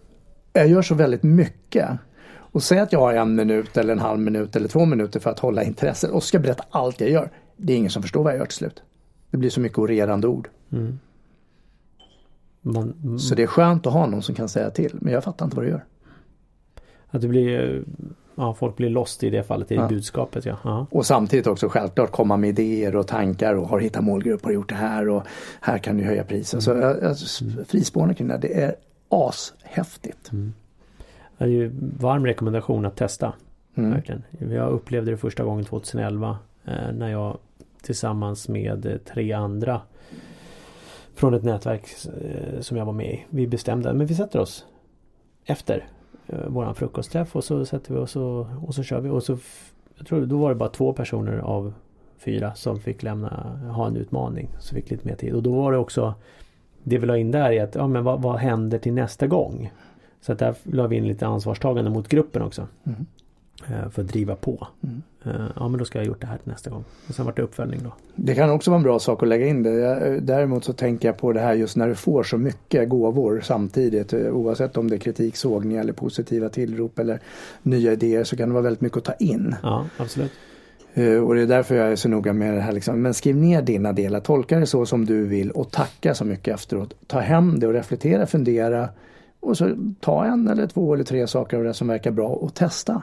jag 0.52 0.68
gör 0.68 0.82
så 0.82 0.94
väldigt 0.94 1.22
mycket. 1.22 1.88
Och 2.28 2.62
säg 2.62 2.78
att 2.78 2.92
jag 2.92 3.00
har 3.00 3.14
en 3.14 3.34
minut 3.34 3.76
eller 3.76 3.92
en 3.92 3.98
halv 3.98 4.20
minut 4.20 4.56
eller 4.56 4.68
två 4.68 4.84
minuter 4.84 5.20
för 5.20 5.30
att 5.30 5.38
hålla 5.38 5.64
intresset 5.64 6.10
och 6.10 6.22
ska 6.22 6.38
berätta 6.38 6.64
allt 6.70 7.00
jag 7.00 7.10
gör. 7.10 7.30
Det 7.56 7.72
är 7.72 7.76
ingen 7.76 7.90
som 7.90 8.02
förstår 8.02 8.22
vad 8.22 8.32
jag 8.32 8.38
gör 8.38 8.46
till 8.46 8.56
slut. 8.56 8.82
Det 9.30 9.36
blir 9.36 9.50
så 9.50 9.60
mycket 9.60 9.78
orerande 9.78 10.26
ord. 10.26 10.48
Mm. 10.72 10.98
Man, 12.60 13.18
Så 13.18 13.34
det 13.34 13.42
är 13.42 13.46
skönt 13.46 13.86
att 13.86 13.92
ha 13.92 14.06
någon 14.06 14.22
som 14.22 14.34
kan 14.34 14.48
säga 14.48 14.70
till. 14.70 14.98
Men 15.00 15.12
jag 15.12 15.24
fattar 15.24 15.44
inte 15.44 15.56
vad 15.56 15.64
du 15.64 15.70
gör. 15.70 15.84
Att 17.08 17.20
det 17.20 17.28
blir, 17.28 17.84
ja 18.36 18.54
folk 18.54 18.76
blir 18.76 18.90
lost 18.90 19.24
i 19.24 19.30
det 19.30 19.42
fallet, 19.42 19.72
i 19.72 19.74
Ja. 19.74 19.88
budskapet 19.88 20.44
ja. 20.44 20.56
ja. 20.64 20.86
Och 20.90 21.06
samtidigt 21.06 21.46
också 21.46 21.68
självklart 21.68 22.10
komma 22.10 22.36
med 22.36 22.50
idéer 22.50 22.96
och 22.96 23.06
tankar 23.06 23.54
och 23.54 23.68
har 23.68 23.78
hittat 23.78 24.04
målgrupp, 24.04 24.44
har 24.44 24.52
gjort 24.52 24.68
det 24.68 24.74
här 24.74 25.08
och 25.08 25.22
här 25.60 25.78
kan 25.78 25.96
du 25.96 26.04
höja 26.04 26.24
priset. 26.24 26.62
Så 26.62 26.94
frispårande 27.68 28.14
kring 28.14 28.28
det, 28.28 28.38
det 28.38 28.62
är 28.62 28.74
ashäftigt. 29.08 30.30
Det 31.38 31.44
är 31.44 31.48
ju 31.48 31.70
varm 31.98 32.26
rekommendation 32.26 32.86
att 32.86 32.96
testa. 32.96 33.32
Mm. 33.74 33.90
Verkligen. 33.90 34.22
Jag 34.50 34.70
upplevde 34.70 35.10
det 35.10 35.16
första 35.16 35.44
gången 35.44 35.64
2011 35.64 36.38
eh, 36.64 36.72
när 36.94 37.08
jag 37.08 37.38
tillsammans 37.82 38.48
med 38.48 38.98
tre 39.14 39.32
andra 39.32 39.80
från 41.14 41.34
ett 41.34 41.44
nätverk 41.44 41.86
eh, 42.20 42.60
som 42.60 42.76
jag 42.76 42.84
var 42.84 42.92
med 42.92 43.06
i. 43.14 43.24
Vi 43.30 43.46
bestämde 43.46 43.92
men 43.92 44.06
vi 44.06 44.14
sätter 44.14 44.38
oss 44.38 44.66
efter 45.44 45.84
Eh, 46.28 46.48
våran 46.48 46.74
frukostträff 46.74 47.36
och 47.36 47.44
så 47.44 47.66
sätter 47.66 47.94
vi 47.94 48.00
oss 48.00 48.16
och, 48.16 48.46
och 48.66 48.74
så 48.74 48.82
kör 48.82 49.00
vi. 49.00 49.08
Och 49.08 49.22
så, 49.22 49.38
jag 49.96 50.06
tror 50.06 50.26
då 50.26 50.38
var 50.38 50.48
det 50.48 50.54
bara 50.54 50.68
två 50.68 50.92
personer 50.92 51.38
av 51.38 51.72
fyra 52.18 52.54
som 52.54 52.80
fick 52.80 53.02
lämna, 53.02 53.28
ha 53.72 53.86
en 53.86 53.96
utmaning. 53.96 54.48
Så 54.58 54.74
fick 54.74 54.90
lite 54.90 55.08
mer 55.08 55.14
tid. 55.14 55.34
Och 55.34 55.42
då 55.42 55.52
var 55.52 55.72
det 55.72 55.78
också 55.78 56.14
det 56.82 56.98
vi 56.98 57.06
la 57.06 57.16
in 57.16 57.30
där 57.30 57.52
är 57.52 57.64
att, 57.64 57.74
ja 57.74 57.86
men 57.86 58.04
vad, 58.04 58.22
vad 58.22 58.36
händer 58.36 58.78
till 58.78 58.92
nästa 58.92 59.26
gång? 59.26 59.72
Så 60.20 60.32
att 60.32 60.38
där 60.38 60.54
la 60.62 60.86
vi 60.86 60.96
in 60.96 61.08
lite 61.08 61.26
ansvarstagande 61.26 61.90
mot 61.90 62.08
gruppen 62.08 62.42
också. 62.42 62.68
Mm. 62.84 63.06
Eh, 63.70 63.90
För 63.90 64.02
att 64.02 64.08
driva 64.08 64.36
på. 64.36 64.66
Mm. 64.82 65.02
Eh, 65.24 65.46
Ja 65.56 65.68
men 65.68 65.78
då 65.78 65.84
ska 65.84 65.98
jag 65.98 66.04
ha 66.04 66.08
gjort 66.08 66.20
det 66.20 66.26
här 66.26 66.36
till 66.38 66.52
nästa 66.52 66.70
gång. 66.70 66.84
Och 67.08 67.14
sen 67.14 67.24
var 67.24 67.32
det 67.36 67.42
uppföljning 67.42 67.80
då. 67.84 67.92
Det 68.14 68.34
kan 68.34 68.50
också 68.50 68.70
vara 68.70 68.76
en 68.78 68.82
bra 68.84 68.98
sak 68.98 69.22
att 69.22 69.28
lägga 69.28 69.46
in 69.46 69.62
det. 69.62 69.70
Jag, 69.70 70.22
däremot 70.22 70.64
så 70.64 70.72
tänker 70.72 71.08
jag 71.08 71.16
på 71.18 71.32
det 71.32 71.40
här 71.40 71.54
just 71.54 71.76
när 71.76 71.88
du 71.88 71.94
får 71.94 72.22
så 72.22 72.38
mycket 72.38 72.88
gåvor 72.88 73.40
samtidigt. 73.44 74.12
eh, 74.12 74.20
Oavsett 74.20 74.76
om 74.76 74.90
det 74.90 74.96
är 74.96 74.98
kritik, 74.98 75.36
sågning 75.36 75.76
eller 75.76 75.92
positiva 75.92 76.48
tillrop 76.48 76.98
eller 76.98 77.20
nya 77.62 77.92
idéer 77.92 78.24
så 78.24 78.36
kan 78.36 78.48
det 78.48 78.52
vara 78.52 78.62
väldigt 78.64 78.80
mycket 78.80 78.98
att 78.98 79.04
ta 79.04 79.12
in. 79.12 79.54
Ja 79.62 79.86
absolut. 79.96 80.32
Eh, 80.94 81.16
Och 81.24 81.34
det 81.34 81.42
är 81.42 81.46
därför 81.46 81.74
jag 81.74 81.92
är 81.92 81.96
så 81.96 82.08
noga 82.08 82.32
med 82.32 82.54
det 82.54 82.60
här. 82.60 82.72
Liksom. 82.72 83.02
Men 83.02 83.14
skriv 83.14 83.36
ner 83.36 83.62
dina 83.62 83.92
delar, 83.92 84.20
tolka 84.20 84.58
det 84.58 84.66
så 84.66 84.86
som 84.86 85.04
du 85.06 85.24
vill 85.26 85.50
och 85.50 85.70
tacka 85.70 86.14
så 86.14 86.24
mycket 86.24 86.54
efteråt. 86.54 86.94
Ta 87.06 87.20
hem 87.20 87.60
det 87.60 87.66
och 87.66 87.72
reflektera, 87.72 88.26
fundera. 88.26 88.88
Och 89.40 89.56
så 89.56 89.70
ta 90.00 90.24
en 90.24 90.48
eller 90.48 90.66
två 90.66 90.94
eller 90.94 91.04
tre 91.04 91.26
saker 91.26 91.56
av 91.56 91.64
det 91.64 91.74
som 91.74 91.88
verkar 91.88 92.10
bra 92.10 92.28
och 92.28 92.54
testa. 92.54 93.02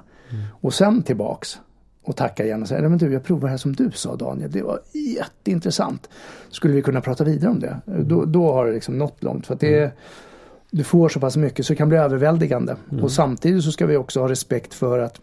Och 0.61 0.73
sen 0.73 1.03
tillbaks 1.03 1.59
och 2.03 2.15
tacka 2.15 2.45
igen 2.45 2.61
och 2.61 2.67
säga, 2.67 2.81
"Nej, 2.81 2.89
men 2.89 2.99
du 2.99 3.13
jag 3.13 3.23
provar 3.23 3.41
det 3.41 3.49
här 3.49 3.57
som 3.57 3.73
du 3.73 3.91
sa 3.91 4.15
Daniel, 4.15 4.51
det 4.51 4.61
var 4.61 4.79
jätteintressant. 5.15 6.09
Skulle 6.49 6.73
vi 6.73 6.81
kunna 6.81 7.01
prata 7.01 7.23
vidare 7.23 7.51
om 7.51 7.59
det? 7.59 7.81
Då, 7.85 8.25
då 8.25 8.53
har 8.53 8.65
det 8.65 8.73
liksom 8.73 8.97
nått 8.97 9.23
långt. 9.23 9.47
För 9.47 9.55
det, 9.59 9.91
du 10.71 10.83
får 10.83 11.09
så 11.09 11.19
pass 11.19 11.37
mycket 11.37 11.65
så 11.65 11.73
det 11.73 11.77
kan 11.77 11.89
bli 11.89 11.97
överväldigande. 11.97 12.75
Och 13.01 13.11
samtidigt 13.11 13.63
så 13.63 13.71
ska 13.71 13.85
vi 13.85 13.97
också 13.97 14.19
ha 14.19 14.29
respekt 14.29 14.73
för 14.73 14.99
att 14.99 15.19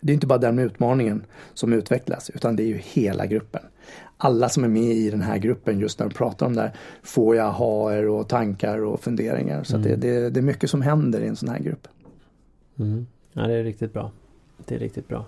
det 0.00 0.12
är 0.12 0.14
inte 0.14 0.26
bara 0.26 0.38
den 0.38 0.58
utmaningen 0.58 1.24
som 1.54 1.72
utvecklas 1.72 2.30
utan 2.34 2.56
det 2.56 2.62
är 2.62 2.66
ju 2.66 2.78
hela 2.78 3.26
gruppen. 3.26 3.62
Alla 4.16 4.48
som 4.48 4.64
är 4.64 4.68
med 4.68 4.92
i 4.92 5.10
den 5.10 5.22
här 5.22 5.38
gruppen 5.38 5.78
just 5.80 5.98
när 5.98 6.08
de 6.08 6.14
pratar 6.14 6.46
om 6.46 6.56
det 6.56 6.62
här 6.62 6.72
får 7.02 7.36
jag 7.36 7.52
ha 7.52 7.98
och 7.98 8.28
tankar 8.28 8.84
och 8.84 9.00
funderingar. 9.00 9.64
Så 9.64 9.76
att 9.76 9.82
det, 9.82 9.96
det, 9.96 10.30
det 10.30 10.40
är 10.40 10.42
mycket 10.42 10.70
som 10.70 10.82
händer 10.82 11.20
i 11.20 11.26
en 11.26 11.36
sån 11.36 11.48
här 11.48 11.58
grupp. 11.58 11.88
Mm. 12.78 13.06
Ja 13.32 13.46
det 13.46 13.54
är 13.54 13.64
riktigt 13.64 13.92
bra. 13.92 14.10
Det 14.66 14.74
är 14.74 14.78
riktigt 14.78 15.08
bra. 15.08 15.26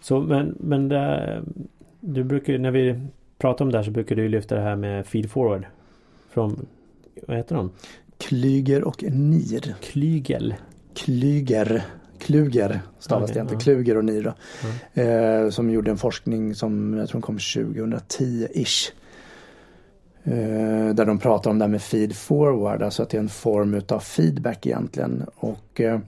Så 0.00 0.20
men, 0.20 0.56
men 0.60 0.88
det, 0.88 1.42
du 2.00 2.24
brukar 2.24 2.58
när 2.58 2.70
vi 2.70 3.00
pratar 3.38 3.64
om 3.64 3.72
det 3.72 3.78
här 3.78 3.84
så 3.84 3.90
brukar 3.90 4.16
du 4.16 4.28
lyfta 4.28 4.54
det 4.54 4.60
här 4.60 4.76
med 4.76 5.06
feed 5.06 5.30
forward. 5.30 5.66
Från, 6.30 6.66
vad 7.26 7.36
heter 7.36 7.56
de? 7.56 7.70
Klyger 8.18 8.84
och 8.84 9.02
Nir. 9.02 9.74
Klygel. 9.80 10.54
Klyger. 10.94 11.84
Kluger 12.18 12.80
stavas 12.98 13.32
det 13.32 13.40
inte. 13.40 13.54
ja. 13.54 13.60
Kluger 13.60 13.96
och 13.96 14.04
Nir 14.04 14.22
då. 14.22 15.02
Eh, 15.02 15.50
som 15.50 15.70
gjorde 15.70 15.90
en 15.90 15.98
forskning 15.98 16.54
som 16.54 16.94
jag 16.98 17.08
tror 17.08 17.20
kom 17.20 17.38
2010-ish. 17.38 18.92
Eh, 20.24 20.94
där 20.94 21.04
de 21.04 21.18
pratar 21.18 21.50
om 21.50 21.58
det 21.58 21.64
här 21.64 21.70
med 21.70 21.82
feed 21.82 22.16
forward, 22.16 22.82
alltså 22.82 23.02
att 23.02 23.10
det 23.10 23.16
är 23.16 23.20
en 23.20 23.28
form 23.28 23.74
utav 23.74 24.00
feedback 24.00 24.66
egentligen. 24.66 25.26
Och 25.36 25.80
eh, 25.80 25.98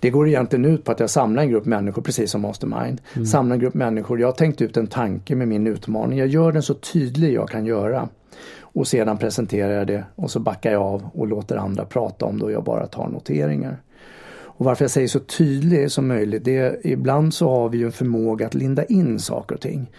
det 0.00 0.10
går 0.10 0.28
egentligen 0.28 0.64
ut 0.64 0.84
på 0.84 0.92
att 0.92 1.00
jag 1.00 1.10
samlar 1.10 1.42
en 1.42 1.50
grupp 1.50 1.64
människor, 1.64 2.02
precis 2.02 2.30
som 2.30 2.40
Mastermind. 2.40 3.00
Samlar 3.26 3.54
en 3.54 3.60
grupp 3.60 3.74
människor, 3.74 4.20
jag 4.20 4.28
har 4.28 4.32
tänkt 4.32 4.60
ut 4.60 4.76
en 4.76 4.86
tanke 4.86 5.34
med 5.34 5.48
min 5.48 5.66
utmaning. 5.66 6.18
Jag 6.18 6.28
gör 6.28 6.52
den 6.52 6.62
så 6.62 6.74
tydlig 6.74 7.32
jag 7.32 7.48
kan 7.48 7.66
göra. 7.66 8.08
Och 8.60 8.88
sedan 8.88 9.18
presenterar 9.18 9.72
jag 9.72 9.86
det 9.86 10.04
och 10.14 10.30
så 10.30 10.40
backar 10.40 10.72
jag 10.72 10.82
av 10.82 11.08
och 11.14 11.26
låter 11.26 11.56
andra 11.56 11.84
prata 11.84 12.26
om 12.26 12.38
det 12.38 12.44
och 12.44 12.52
jag 12.52 12.64
bara 12.64 12.86
tar 12.86 13.08
noteringar. 13.08 13.76
Och 14.58 14.64
varför 14.64 14.84
jag 14.84 14.90
säger 14.90 15.08
så 15.08 15.20
tydlig 15.20 15.90
som 15.90 16.08
möjligt, 16.08 16.44
det 16.44 16.56
är 16.56 16.86
ibland 16.86 17.34
så 17.34 17.50
har 17.50 17.68
vi 17.68 17.78
ju 17.78 17.86
en 17.86 17.92
förmåga 17.92 18.46
att 18.46 18.54
linda 18.54 18.84
in 18.84 19.18
saker 19.18 19.54
och 19.54 19.60
ting. 19.60 19.90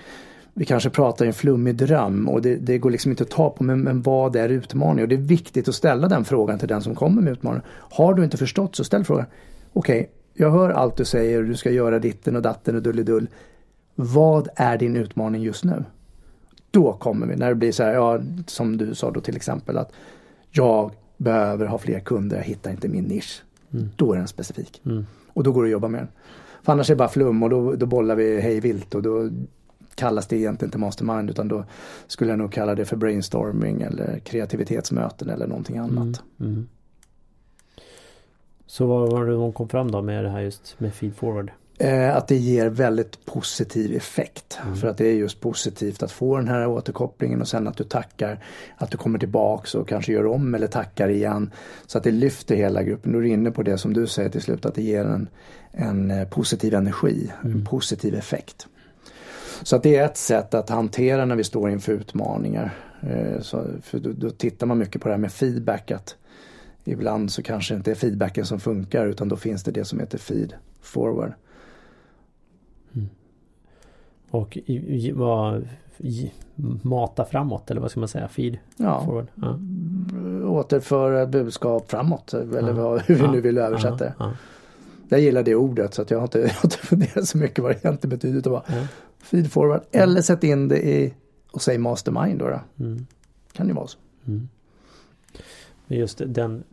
Vi 0.60 0.66
kanske 0.66 0.90
pratar 0.90 1.26
i 1.26 1.28
en 1.28 1.34
flummig 1.34 1.76
dröm 1.76 2.30
och 2.30 2.42
det, 2.42 2.56
det 2.56 2.78
går 2.78 2.92
liksom 2.92 3.12
inte 3.12 3.24
att 3.24 3.30
ta 3.30 3.50
på 3.50 3.64
men, 3.64 3.82
men 3.82 4.02
vad 4.02 4.36
är 4.36 4.50
utmaningen? 4.50 5.04
Och 5.04 5.10
det 5.10 5.16
är 5.16 5.28
viktigt 5.28 5.68
att 5.68 5.76
ställa 5.76 6.08
den 6.08 6.26
frågan 6.26 6.60
till 6.60 6.68
den 6.68 6.82
som 6.82 6.96
kommer 6.96 7.22
med 7.22 7.34
utmaningen. 7.34 7.66
Har 7.72 8.14
du 8.14 8.24
inte 8.24 8.38
förstått 8.38 8.76
så 8.76 8.84
ställ 8.84 9.06
frågan. 9.06 9.26
Okej, 9.74 10.10
jag 10.34 10.52
hör 10.52 10.70
allt 10.70 10.98
du 10.98 11.06
säger 11.06 11.40
och 11.40 11.46
du 11.46 11.56
ska 11.56 11.72
göra 11.72 12.00
ditten 12.00 12.36
och 12.36 12.42
datten 12.42 12.76
och 12.76 12.82
dullidull. 12.82 13.30
Vad 13.96 14.48
är 14.56 14.78
din 14.78 14.96
utmaning 14.96 15.42
just 15.42 15.64
nu? 15.64 15.84
Då 16.72 16.94
kommer 16.94 17.28
vi, 17.28 17.36
när 17.36 17.50
det 17.50 17.56
blir 17.56 17.72
så 17.72 17.84
här, 17.84 17.94
ja, 17.94 18.20
som 18.48 18.78
du 18.78 18.96
sa 18.96 19.12
då 19.12 19.22
till 19.22 19.36
exempel 19.36 19.78
att 19.78 19.92
jag 20.52 20.92
behöver 21.18 21.66
ha 21.66 21.78
fler 21.78 22.00
kunder, 22.00 22.38
jag 22.38 22.44
hittar 22.44 22.72
inte 22.72 22.88
min 22.88 23.04
nisch. 23.04 23.44
Då 23.96 24.14
är 24.14 24.18
den 24.18 24.28
specifik. 24.28 24.82
Mm. 24.86 25.06
Och 25.34 25.44
då 25.44 25.52
går 25.52 25.64
det 25.64 25.68
att 25.68 25.72
jobba 25.72 25.88
med 25.88 26.02
den. 26.02 26.10
För 26.64 26.72
annars 26.72 26.90
är 26.90 26.94
det 26.94 26.98
bara 26.98 27.10
flum 27.10 27.44
och 27.44 27.50
då, 27.50 27.76
då 27.76 27.86
bollar 27.86 28.16
vi 28.16 28.42
hej 28.42 28.60
vilt 28.60 28.96
och 28.96 29.02
då 29.02 29.30
kallas 29.98 30.28
det 30.28 30.38
egentligen 30.38 30.68
inte 30.68 30.78
mastermind 30.78 31.30
utan 31.30 31.48
då 31.48 31.66
skulle 32.08 32.32
jag 32.32 32.40
nog 32.40 32.52
kalla 32.52 32.76
det 32.76 32.86
för 32.86 32.96
brainstorming 32.96 33.82
eller 33.82 34.20
kreativitetsmöten 34.20 35.30
eller 35.30 35.48
någonting 35.48 35.78
annat. 35.78 36.22
Mm. 36.40 36.68
Så 38.68 38.86
vad 38.86 39.12
var 39.12 39.26
det 39.26 39.32
de 39.32 39.54
kom 39.54 39.70
fram 39.70 39.92
då 39.92 40.02
med 40.02 40.24
det 40.24 40.30
här 40.30 40.42
just 40.42 40.76
med 40.80 40.94
feed 40.94 41.16
forward? 41.16 41.52
Eh, 41.80 42.16
att 42.16 42.28
det 42.28 42.36
ger 42.36 42.70
väldigt 42.70 43.26
positiv 43.26 43.96
effekt. 43.96 44.60
Mm. 44.64 44.76
För 44.76 44.88
att 44.88 44.98
det 44.98 45.08
är 45.08 45.14
just 45.14 45.42
positivt 45.42 46.04
att 46.04 46.12
få 46.12 46.38
den 46.38 46.48
här 46.48 46.68
återkopplingen 46.68 47.42
och 47.42 47.48
sen 47.48 47.68
att 47.68 47.78
du 47.78 47.84
tackar. 47.84 48.44
Att 48.78 48.92
du 48.92 48.98
kommer 48.98 49.20
tillbaks 49.20 49.76
och 49.76 49.88
kanske 49.88 50.12
gör 50.12 50.26
om 50.26 50.56
eller 50.56 50.68
tackar 50.68 51.10
igen. 51.10 51.52
Så 51.88 51.98
att 51.98 52.04
det 52.04 52.12
lyfter 52.12 52.56
hela 52.56 52.84
gruppen. 52.84 53.12
Du 53.12 53.20
är 53.20 53.34
inne 53.34 53.52
på 53.52 53.64
det 53.64 53.78
som 53.78 53.94
du 53.94 54.08
säger 54.08 54.30
till 54.30 54.42
slut 54.42 54.66
att 54.66 54.76
det 54.76 54.84
ger 54.84 55.06
en, 55.06 55.28
en 55.72 56.12
eh, 56.12 56.28
positiv 56.28 56.74
energi, 56.74 57.32
mm. 57.44 57.58
en 57.58 57.66
positiv 57.66 58.16
effekt. 58.16 58.68
Så 59.64 59.76
att 59.76 59.84
det 59.84 59.96
är 59.96 60.06
ett 60.06 60.18
sätt 60.18 60.54
att 60.54 60.70
hantera 60.70 61.26
när 61.26 61.36
vi 61.36 61.44
står 61.44 61.70
inför 61.70 61.94
utmaningar. 61.94 62.74
Eh, 63.02 63.42
så, 63.42 63.66
för 63.82 64.00
då, 64.00 64.10
då, 64.16 64.30
tittar 64.30 64.68
man 64.68 64.78
mycket 64.78 65.02
på 65.02 65.08
det 65.08 65.14
här 65.14 65.20
med 65.20 65.32
feedback. 65.32 65.92
Att 65.92 66.16
ibland 66.84 67.32
så 67.32 67.44
kanske 67.44 67.76
inte 67.76 67.92
är 67.92 67.96
feedbacken 67.96 68.46
som 68.46 68.60
funkar 68.60 69.06
utan 69.06 69.30
då 69.30 69.36
finns 69.36 69.64
det 69.64 69.72
det 69.72 69.86
som 69.86 70.00
heter 70.00 70.18
feed 70.18 70.54
forward. 70.82 71.34
Mm. 72.96 73.10
Och 74.30 74.58
i, 74.58 74.74
i, 75.08 75.12
vad, 75.12 75.68
i, 75.98 76.32
mata 76.82 77.26
framåt 77.26 77.72
eller 77.72 77.82
vad 77.82 77.92
ska 77.92 78.00
man 78.00 78.10
säga? 78.10 78.28
Feed 78.28 78.58
ja. 78.78 79.06
forward? 79.06 79.28
Ja. 79.36 79.60
Återföra 80.50 81.26
budskap 81.26 81.92
framåt 81.92 82.34
eller 82.34 82.74
ja. 82.74 82.98
hur 82.98 83.16
vi 83.16 83.22
ja. 83.22 83.32
nu 83.32 83.42
vill 83.42 83.58
översätta 83.58 83.96
det. 83.96 84.14
Ja. 84.20 84.32
Jag 85.10 85.20
gillar 85.20 85.44
det 85.44 85.56
ordet 85.56 85.94
så 85.94 86.02
att 86.02 86.12
jag 86.12 86.18
har 86.18 86.24
inte, 86.24 86.40
jag 86.42 86.50
har 86.50 86.66
inte 86.66 86.78
funderat 86.78 87.28
så 87.28 87.38
mycket 87.38 87.64
vad 87.64 87.72
det 87.72 87.86
egentligen 87.86 88.18
betyder. 88.18 88.40
Utan 88.40 88.54
bara 88.54 88.64
feed 89.28 89.52
forward. 89.52 89.82
Eller 89.92 90.22
sätt 90.22 90.44
in 90.44 90.68
det 90.68 90.88
i 90.88 91.14
och 91.52 91.62
säg 91.62 91.78
mastermind 91.78 92.40
då. 92.40 92.50
då. 92.50 92.86
Mm. 92.86 93.06
Kan 93.54 93.68
det 93.68 93.74
vara 93.74 93.88
så. 93.88 93.98
Mm. 94.28 94.50
Just 95.88 96.22
den, 96.26 96.64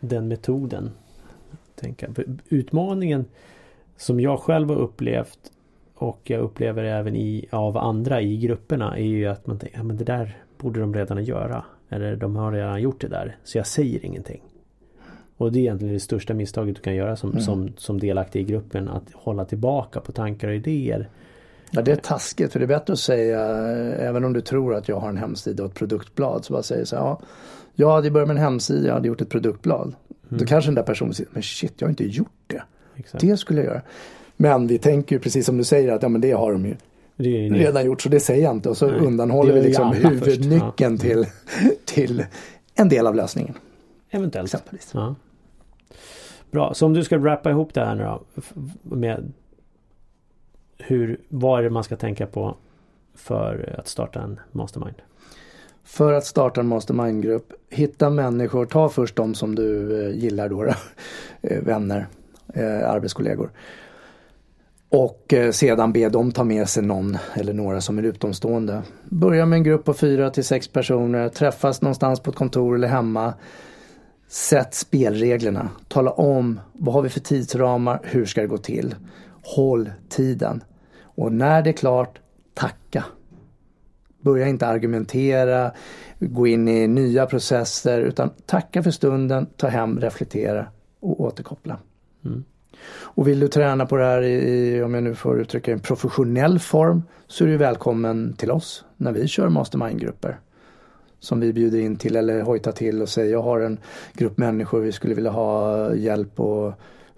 den 0.00 0.28
metoden. 0.28 0.90
Tänka. 1.74 2.08
Utmaningen 2.48 3.24
som 3.96 4.20
jag 4.20 4.40
själv 4.40 4.68
har 4.68 4.76
upplevt 4.76 5.38
och 5.94 6.20
jag 6.24 6.40
upplever 6.40 6.84
även 6.84 7.16
i, 7.16 7.46
av 7.50 7.76
andra 7.76 8.20
i 8.20 8.36
grupperna 8.36 8.98
är 8.98 9.04
ju 9.04 9.26
att 9.26 9.46
man 9.46 9.58
tänker 9.58 9.78
ja, 9.78 9.82
men 9.82 9.96
det 9.96 10.04
där 10.04 10.36
borde 10.58 10.80
de 10.80 10.94
redan 10.94 11.24
göra. 11.24 11.64
Eller 11.88 12.16
de 12.16 12.36
har 12.36 12.52
redan 12.52 12.82
gjort 12.82 13.00
det 13.00 13.08
där. 13.08 13.36
Så 13.44 13.58
jag 13.58 13.66
säger 13.66 14.04
ingenting. 14.04 14.42
Och 15.36 15.52
det 15.52 15.58
är 15.58 15.60
egentligen 15.60 15.94
det 15.94 16.00
största 16.00 16.34
misstaget 16.34 16.76
du 16.76 16.82
kan 16.82 16.94
göra 16.94 17.16
som, 17.16 17.30
mm. 17.30 17.42
som, 17.42 17.72
som 17.76 18.00
delaktig 18.00 18.40
i 18.40 18.44
gruppen. 18.44 18.88
Att 18.88 19.12
hålla 19.12 19.44
tillbaka 19.44 20.00
på 20.00 20.12
tankar 20.12 20.48
och 20.48 20.54
idéer. 20.54 21.08
Ja 21.74 21.82
det 21.82 21.92
är 21.92 21.96
taskigt 21.96 22.52
för 22.52 22.58
det 22.58 22.64
är 22.64 22.66
bättre 22.66 22.92
att 22.92 22.98
säga 22.98 23.40
även 23.98 24.24
om 24.24 24.32
du 24.32 24.40
tror 24.40 24.74
att 24.74 24.88
jag 24.88 25.00
har 25.00 25.08
en 25.08 25.16
hemsida 25.16 25.64
och 25.64 25.70
ett 25.70 25.76
produktblad 25.76 26.44
så 26.44 26.52
bara 26.52 26.62
säger 26.62 26.84
så 26.84 26.96
här, 26.96 27.02
ja, 27.02 27.20
jag 27.74 27.90
hade 27.90 28.10
börjat 28.10 28.28
med 28.28 28.36
en 28.36 28.42
hemsida, 28.42 28.86
jag 28.86 28.94
hade 28.94 29.08
gjort 29.08 29.20
ett 29.20 29.28
produktblad. 29.28 29.82
Mm. 29.82 29.94
Då 30.28 30.44
kanske 30.44 30.68
den 30.68 30.74
där 30.74 30.82
personen 30.82 31.14
säger, 31.14 31.30
men 31.32 31.42
shit 31.42 31.72
jag 31.76 31.86
har 31.86 31.90
inte 31.90 32.04
gjort 32.04 32.28
det. 32.46 32.62
Exakt. 32.96 33.20
Det 33.20 33.36
skulle 33.36 33.60
jag 33.60 33.66
göra. 33.66 33.82
Men 34.36 34.66
vi 34.66 34.78
tänker 34.78 35.16
ju 35.16 35.20
precis 35.20 35.46
som 35.46 35.58
du 35.58 35.64
säger 35.64 35.92
att 35.92 36.02
ja 36.02 36.08
men 36.08 36.20
det 36.20 36.32
har 36.32 36.52
de 36.52 36.66
ju 36.66 36.74
redan 37.54 37.86
gjort 37.86 38.02
så 38.02 38.08
det 38.08 38.20
säger 38.20 38.42
jag 38.42 38.52
inte 38.52 38.68
och 38.68 38.76
så 38.76 38.86
Nej. 38.86 39.00
undanhåller 39.00 39.54
vi 39.54 39.62
liksom 39.62 39.92
huvudnyckeln 39.92 40.94
ja. 40.94 41.00
till, 41.00 41.26
till 41.84 42.24
en 42.74 42.88
del 42.88 43.06
av 43.06 43.14
lösningen. 43.14 43.54
Eventuellt. 44.10 44.46
Exempelvis. 44.46 44.90
Ja. 44.94 45.14
Bra, 46.50 46.74
så 46.74 46.86
om 46.86 46.94
du 46.94 47.04
ska 47.04 47.18
rappa 47.18 47.50
ihop 47.50 47.74
det 47.74 47.84
här 47.84 47.94
nu 47.94 48.04
då 48.04 48.22
med 48.82 49.32
hur, 50.86 51.20
vad 51.28 51.58
är 51.58 51.62
det 51.62 51.70
man 51.70 51.84
ska 51.84 51.96
tänka 51.96 52.26
på 52.26 52.56
för 53.14 53.74
att 53.78 53.88
starta 53.88 54.20
en 54.20 54.40
mastermind? 54.52 55.02
För 55.84 56.12
att 56.12 56.24
starta 56.26 56.60
en 56.60 56.68
Mastermindgrupp, 56.68 57.52
hitta 57.70 58.10
människor, 58.10 58.66
ta 58.66 58.88
först 58.88 59.16
de 59.16 59.34
som 59.34 59.54
du 59.54 60.00
eh, 60.06 60.16
gillar 60.16 60.48
då, 60.48 60.64
eh, 61.42 61.62
vänner, 61.62 62.06
eh, 62.54 62.90
arbetskollegor. 62.90 63.50
Och 64.88 65.34
sedan 65.52 65.92
be 65.92 66.08
dem 66.08 66.32
ta 66.32 66.44
med 66.44 66.68
sig 66.68 66.82
någon 66.82 67.18
eller 67.34 67.52
några 67.52 67.80
som 67.80 67.98
är 67.98 68.02
utomstående. 68.02 68.82
Börja 69.04 69.46
med 69.46 69.56
en 69.56 69.62
grupp 69.62 69.84
på 69.84 69.94
fyra 69.94 70.30
till 70.30 70.44
sex 70.44 70.68
personer, 70.68 71.28
träffas 71.28 71.82
någonstans 71.82 72.20
på 72.20 72.30
ett 72.30 72.36
kontor 72.36 72.74
eller 72.74 72.88
hemma. 72.88 73.34
Sätt 74.28 74.74
spelreglerna, 74.74 75.70
tala 75.88 76.10
om 76.10 76.60
vad 76.72 76.94
har 76.94 77.02
vi 77.02 77.08
för 77.08 77.20
tidsramar, 77.20 78.00
hur 78.02 78.26
ska 78.26 78.40
det 78.40 78.46
gå 78.46 78.58
till. 78.58 78.94
Håll 79.42 79.90
tiden. 80.08 80.64
Och 81.14 81.32
när 81.32 81.62
det 81.62 81.70
är 81.70 81.74
klart, 81.74 82.20
tacka. 82.54 83.04
Börja 84.20 84.48
inte 84.48 84.66
argumentera, 84.66 85.72
gå 86.18 86.46
in 86.46 86.68
i 86.68 86.86
nya 86.86 87.26
processer 87.26 88.00
utan 88.00 88.30
tacka 88.46 88.82
för 88.82 88.90
stunden, 88.90 89.46
ta 89.56 89.68
hem, 89.68 90.00
reflektera 90.00 90.66
och 91.00 91.20
återkoppla. 91.20 91.78
Mm. 92.24 92.44
Och 92.88 93.28
vill 93.28 93.40
du 93.40 93.48
träna 93.48 93.86
på 93.86 93.96
det 93.96 94.04
här 94.04 94.22
i, 94.22 94.82
om 94.82 94.94
jag 94.94 95.02
nu 95.02 95.14
får 95.14 95.40
uttrycka 95.40 95.72
en 95.72 95.80
professionell 95.80 96.58
form, 96.58 97.02
så 97.26 97.44
är 97.44 97.48
du 97.48 97.56
välkommen 97.56 98.34
till 98.36 98.50
oss 98.50 98.84
när 98.96 99.12
vi 99.12 99.28
kör 99.28 99.48
mastermind-grupper. 99.48 100.40
Som 101.20 101.40
vi 101.40 101.52
bjuder 101.52 101.78
in 101.78 101.96
till 101.96 102.16
eller 102.16 102.42
hojtar 102.42 102.72
till 102.72 103.02
och 103.02 103.08
säger 103.08 103.32
jag 103.32 103.42
har 103.42 103.60
en 103.60 103.78
grupp 104.12 104.38
människor 104.38 104.80
vi 104.80 104.92
skulle 104.92 105.14
vilja 105.14 105.30
ha 105.30 105.94
hjälp 105.94 106.40
och 106.40 106.72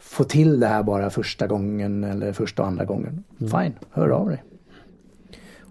få 0.04 0.24
till 0.24 0.60
det 0.60 0.66
här 0.66 0.82
bara 0.82 1.10
första 1.10 1.46
gången 1.46 2.04
eller 2.04 2.32
första 2.32 2.62
och 2.62 2.68
andra 2.68 2.84
gången. 2.84 3.24
Mm. 3.40 3.50
Fine, 3.50 3.78
hör 3.90 4.08
av 4.08 4.28
dig. 4.28 4.42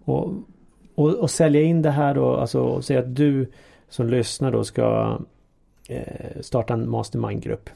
Och, 0.05 0.33
och, 0.95 1.09
och, 1.09 1.29
sälja 1.29 1.61
in 1.61 1.81
det 1.81 1.91
här 1.91 2.15
då, 2.15 2.35
alltså 2.35 2.81
säga 2.81 2.99
att 2.99 3.15
du 3.15 3.51
som 3.89 4.07
lyssnar 4.07 4.51
då 4.51 4.63
ska 4.63 5.17
eh, 5.89 6.41
starta 6.41 6.73
en 6.73 6.89
mastermind-grupp. 6.89 7.69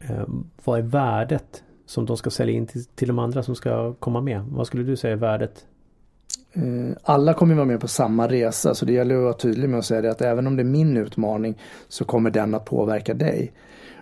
Eh, 0.00 0.24
vad 0.64 0.78
är 0.78 0.82
värdet 0.82 1.62
som 1.86 2.06
de 2.06 2.16
ska 2.16 2.30
sälja 2.30 2.54
in 2.54 2.66
till, 2.66 2.84
till 2.84 3.08
de 3.08 3.18
andra 3.18 3.42
som 3.42 3.54
ska 3.54 3.94
komma 3.94 4.20
med? 4.20 4.42
Vad 4.42 4.66
skulle 4.66 4.82
du 4.82 4.96
säga 4.96 5.12
är 5.12 5.16
värdet? 5.16 5.66
Eh, 6.52 6.96
alla 7.02 7.34
kommer 7.34 7.54
vara 7.54 7.66
med 7.66 7.80
på 7.80 7.88
samma 7.88 8.28
resa 8.28 8.74
så 8.74 8.84
det 8.84 8.92
gäller 8.92 9.14
att 9.14 9.22
vara 9.22 9.32
tydlig 9.32 9.68
med 9.68 9.78
att 9.78 9.84
säga 9.84 10.00
det 10.00 10.10
att 10.10 10.22
även 10.22 10.46
om 10.46 10.56
det 10.56 10.62
är 10.62 10.64
min 10.64 10.96
utmaning 10.96 11.58
så 11.88 12.04
kommer 12.04 12.30
den 12.30 12.54
att 12.54 12.64
påverka 12.64 13.14
dig. 13.14 13.52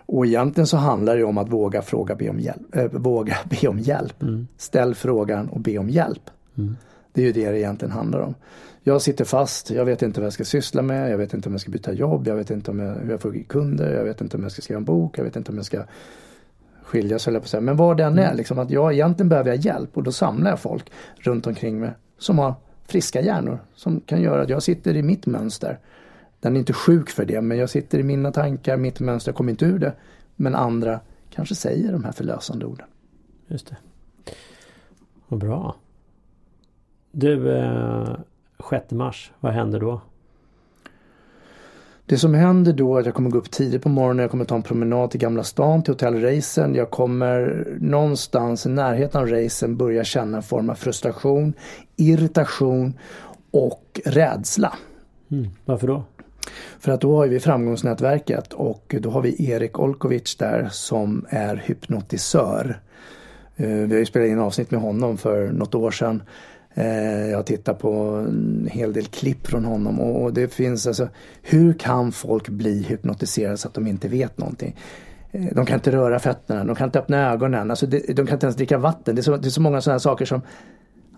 Och 0.08 0.26
egentligen 0.26 0.66
så 0.66 0.76
handlar 0.76 1.16
det 1.16 1.24
om 1.24 1.38
att 1.38 1.48
våga 1.48 1.82
fråga, 1.82 2.14
be 2.14 2.28
om 2.28 2.40
hjälp. 2.40 2.76
Äh, 2.76 2.84
våga 2.84 3.36
be 3.50 3.68
om 3.68 3.78
hjälp. 3.78 4.22
Mm. 4.22 4.48
Ställ 4.56 4.94
frågan 4.94 5.48
och 5.48 5.60
be 5.60 5.78
om 5.78 5.90
hjälp. 5.90 6.30
Mm. 6.58 6.76
Det 7.12 7.22
är 7.22 7.26
ju 7.26 7.32
det 7.32 7.50
det 7.50 7.58
egentligen 7.58 7.92
handlar 7.92 8.20
om. 8.20 8.34
Jag 8.82 9.02
sitter 9.02 9.24
fast, 9.24 9.70
jag 9.70 9.84
vet 9.84 10.02
inte 10.02 10.20
vad 10.20 10.26
jag 10.26 10.32
ska 10.32 10.44
syssla 10.44 10.82
med, 10.82 11.10
jag 11.10 11.18
vet 11.18 11.34
inte 11.34 11.48
om 11.48 11.52
jag 11.52 11.60
ska 11.60 11.70
byta 11.70 11.92
jobb, 11.92 12.26
jag 12.26 12.36
vet 12.36 12.50
inte 12.50 12.70
om 12.70 12.78
jag, 12.78 12.94
hur 12.94 13.10
jag 13.10 13.20
får 13.20 13.42
kunder, 13.48 13.94
jag 13.94 14.04
vet 14.04 14.20
inte 14.20 14.36
om 14.36 14.42
jag 14.42 14.52
ska 14.52 14.62
skriva 14.62 14.78
en 14.78 14.84
bok, 14.84 15.18
jag 15.18 15.24
vet 15.24 15.36
inte 15.36 15.50
om 15.50 15.56
jag 15.56 15.66
ska 15.66 15.82
skiljas 16.82 17.26
höll 17.26 17.34
jag 17.34 17.42
på 17.42 17.44
att 17.44 17.50
säga. 17.50 17.60
Men 17.60 17.76
vad 17.76 17.96
den 17.96 18.18
är, 18.18 18.24
mm. 18.24 18.36
liksom 18.36 18.58
att 18.58 18.70
jag 18.70 18.92
egentligen 18.92 19.28
behöver 19.28 19.50
jag 19.50 19.58
hjälp 19.58 19.96
och 19.96 20.02
då 20.02 20.12
samlar 20.12 20.50
jag 20.50 20.60
folk 20.60 20.92
runt 21.16 21.46
omkring 21.46 21.80
mig 21.80 21.90
som 22.18 22.38
har 22.38 22.54
friska 22.86 23.20
hjärnor 23.20 23.58
som 23.74 24.00
kan 24.00 24.22
göra 24.22 24.42
att 24.42 24.48
jag 24.48 24.62
sitter 24.62 24.96
i 24.96 25.02
mitt 25.02 25.26
mönster 25.26 25.78
den 26.40 26.54
är 26.56 26.58
inte 26.58 26.72
sjuk 26.72 27.10
för 27.10 27.24
det, 27.24 27.40
men 27.40 27.58
jag 27.58 27.70
sitter 27.70 27.98
i 27.98 28.02
mina 28.02 28.32
tankar, 28.32 28.76
mitt 28.76 29.00
mönster, 29.00 29.30
jag 29.30 29.36
kommer 29.36 29.50
inte 29.50 29.64
ur 29.64 29.78
det. 29.78 29.94
Men 30.36 30.54
andra 30.54 31.00
kanske 31.30 31.54
säger 31.54 31.92
de 31.92 32.04
här 32.04 32.12
förlösande 32.12 32.66
orden. 32.66 32.86
Just 33.46 33.66
det. 33.66 33.76
Vad 35.28 35.40
bra. 35.40 35.76
Du, 37.12 37.56
eh, 37.58 38.16
6 38.70 38.90
mars, 38.92 39.32
vad 39.40 39.52
händer 39.52 39.80
då? 39.80 40.00
Det 42.06 42.18
som 42.18 42.34
händer 42.34 42.72
då 42.72 42.96
är 42.96 43.00
att 43.00 43.06
jag 43.06 43.14
kommer 43.14 43.30
gå 43.30 43.38
upp 43.38 43.50
tidigt 43.50 43.82
på 43.82 43.88
morgonen, 43.88 44.18
jag 44.22 44.30
kommer 44.30 44.44
ta 44.44 44.54
en 44.54 44.62
promenad 44.62 45.10
till 45.10 45.20
Gamla 45.20 45.44
stan 45.44 45.82
till 45.82 45.94
Hotell 45.94 46.14
Reisen. 46.14 46.74
Jag 46.74 46.90
kommer 46.90 47.66
någonstans 47.80 48.66
i 48.66 48.68
närheten 48.68 49.20
av 49.20 49.26
Reisen 49.26 49.76
börja 49.76 50.04
känna 50.04 50.36
en 50.36 50.42
form 50.42 50.70
av 50.70 50.74
frustration, 50.74 51.52
irritation 51.96 52.98
och 53.50 54.00
rädsla. 54.04 54.72
Mm. 55.30 55.46
Varför 55.64 55.86
då? 55.86 56.04
För 56.80 56.92
att 56.92 57.00
då 57.00 57.16
har 57.16 57.26
vi 57.26 57.40
framgångsnätverket 57.40 58.52
och 58.52 58.94
då 59.00 59.10
har 59.10 59.22
vi 59.22 59.50
Erik 59.50 59.78
Olkovic 59.78 60.36
där 60.36 60.68
som 60.72 61.26
är 61.28 61.56
hypnotisör. 61.56 62.80
Eh, 63.56 63.68
vi 63.68 63.92
har 63.92 63.98
ju 63.98 64.06
spelat 64.06 64.28
in 64.28 64.38
avsnitt 64.38 64.70
med 64.70 64.80
honom 64.80 65.18
för 65.18 65.52
något 65.52 65.74
år 65.74 65.90
sedan. 65.90 66.22
Eh, 66.74 67.28
jag 67.30 67.38
har 67.38 67.42
tittat 67.42 67.78
på 67.78 67.92
en 68.28 68.68
hel 68.72 68.92
del 68.92 69.06
klipp 69.06 69.46
från 69.46 69.64
honom 69.64 70.00
och 70.00 70.32
det 70.32 70.54
finns 70.54 70.86
alltså 70.86 71.08
Hur 71.42 71.72
kan 71.72 72.12
folk 72.12 72.48
bli 72.48 72.82
hypnotiserade 72.82 73.56
så 73.56 73.68
att 73.68 73.74
de 73.74 73.86
inte 73.86 74.08
vet 74.08 74.38
någonting? 74.38 74.76
Eh, 75.32 75.46
de 75.52 75.66
kan 75.66 75.74
inte 75.74 75.92
röra 75.92 76.18
fötterna, 76.18 76.64
de 76.64 76.76
kan 76.76 76.88
inte 76.88 76.98
öppna 76.98 77.32
ögonen, 77.32 77.70
alltså 77.70 77.86
de 77.86 78.14
kan 78.14 78.28
inte 78.28 78.46
ens 78.46 78.56
dricka 78.56 78.78
vatten. 78.78 79.14
Det 79.14 79.20
är 79.20 79.22
så, 79.22 79.36
det 79.36 79.48
är 79.48 79.50
så 79.50 79.60
många 79.60 79.80
sådana 79.80 80.00
saker 80.00 80.24
som 80.24 80.42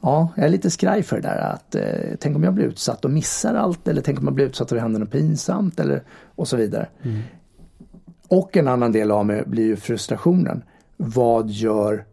Ja, 0.00 0.28
jag 0.36 0.44
är 0.44 0.48
lite 0.48 0.70
skraj 0.70 1.02
för 1.02 1.16
det 1.16 1.22
där 1.22 1.38
att 1.38 1.74
eh, 1.74 1.82
tänk 2.20 2.36
om 2.36 2.44
jag 2.44 2.54
blir 2.54 2.64
utsatt 2.64 3.04
och 3.04 3.10
missar 3.10 3.54
allt 3.54 3.88
eller 3.88 4.02
tänk 4.02 4.18
om 4.18 4.24
jag 4.24 4.34
blir 4.34 4.46
utsatt 4.46 4.72
och 4.72 4.74
det 4.74 4.82
händer 4.82 5.00
något 5.00 5.10
pinsamt 5.10 5.80
eller 5.80 6.02
och 6.34 6.48
så 6.48 6.56
vidare. 6.56 6.88
Mm. 7.02 7.20
Och 8.28 8.56
en 8.56 8.68
annan 8.68 8.92
del 8.92 9.10
av 9.10 9.26
mig 9.26 9.42
blir 9.46 9.64
ju 9.64 9.76
frustrationen. 9.76 10.62
Vad 10.96 11.50
gör 11.50 12.04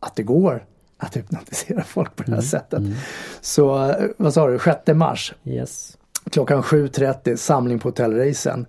att 0.00 0.16
det 0.16 0.22
går 0.22 0.64
att 0.98 1.16
hypnotisera 1.16 1.84
folk 1.84 2.16
på 2.16 2.22
det 2.22 2.30
här 2.30 2.38
mm. 2.38 2.42
sättet? 2.42 2.78
Mm. 2.78 2.92
Så 3.40 3.94
vad 4.16 4.34
sa 4.34 4.46
du, 4.46 4.58
6 4.58 4.78
mars? 4.94 5.34
Yes. 5.44 5.98
Klockan 6.30 6.62
7.30 6.62 7.36
samling 7.36 7.78
på 7.78 7.88
hotellracen. 7.88 8.66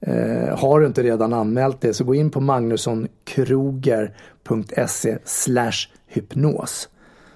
Eh, 0.00 0.58
har 0.58 0.80
du 0.80 0.86
inte 0.86 1.02
redan 1.02 1.32
anmält 1.32 1.80
det 1.80 1.94
så 1.94 2.04
gå 2.04 2.14
in 2.14 2.30
på 2.30 2.40
magnussonkroger.se 2.40 5.18
slash 5.24 5.88
hypnos. 6.06 6.88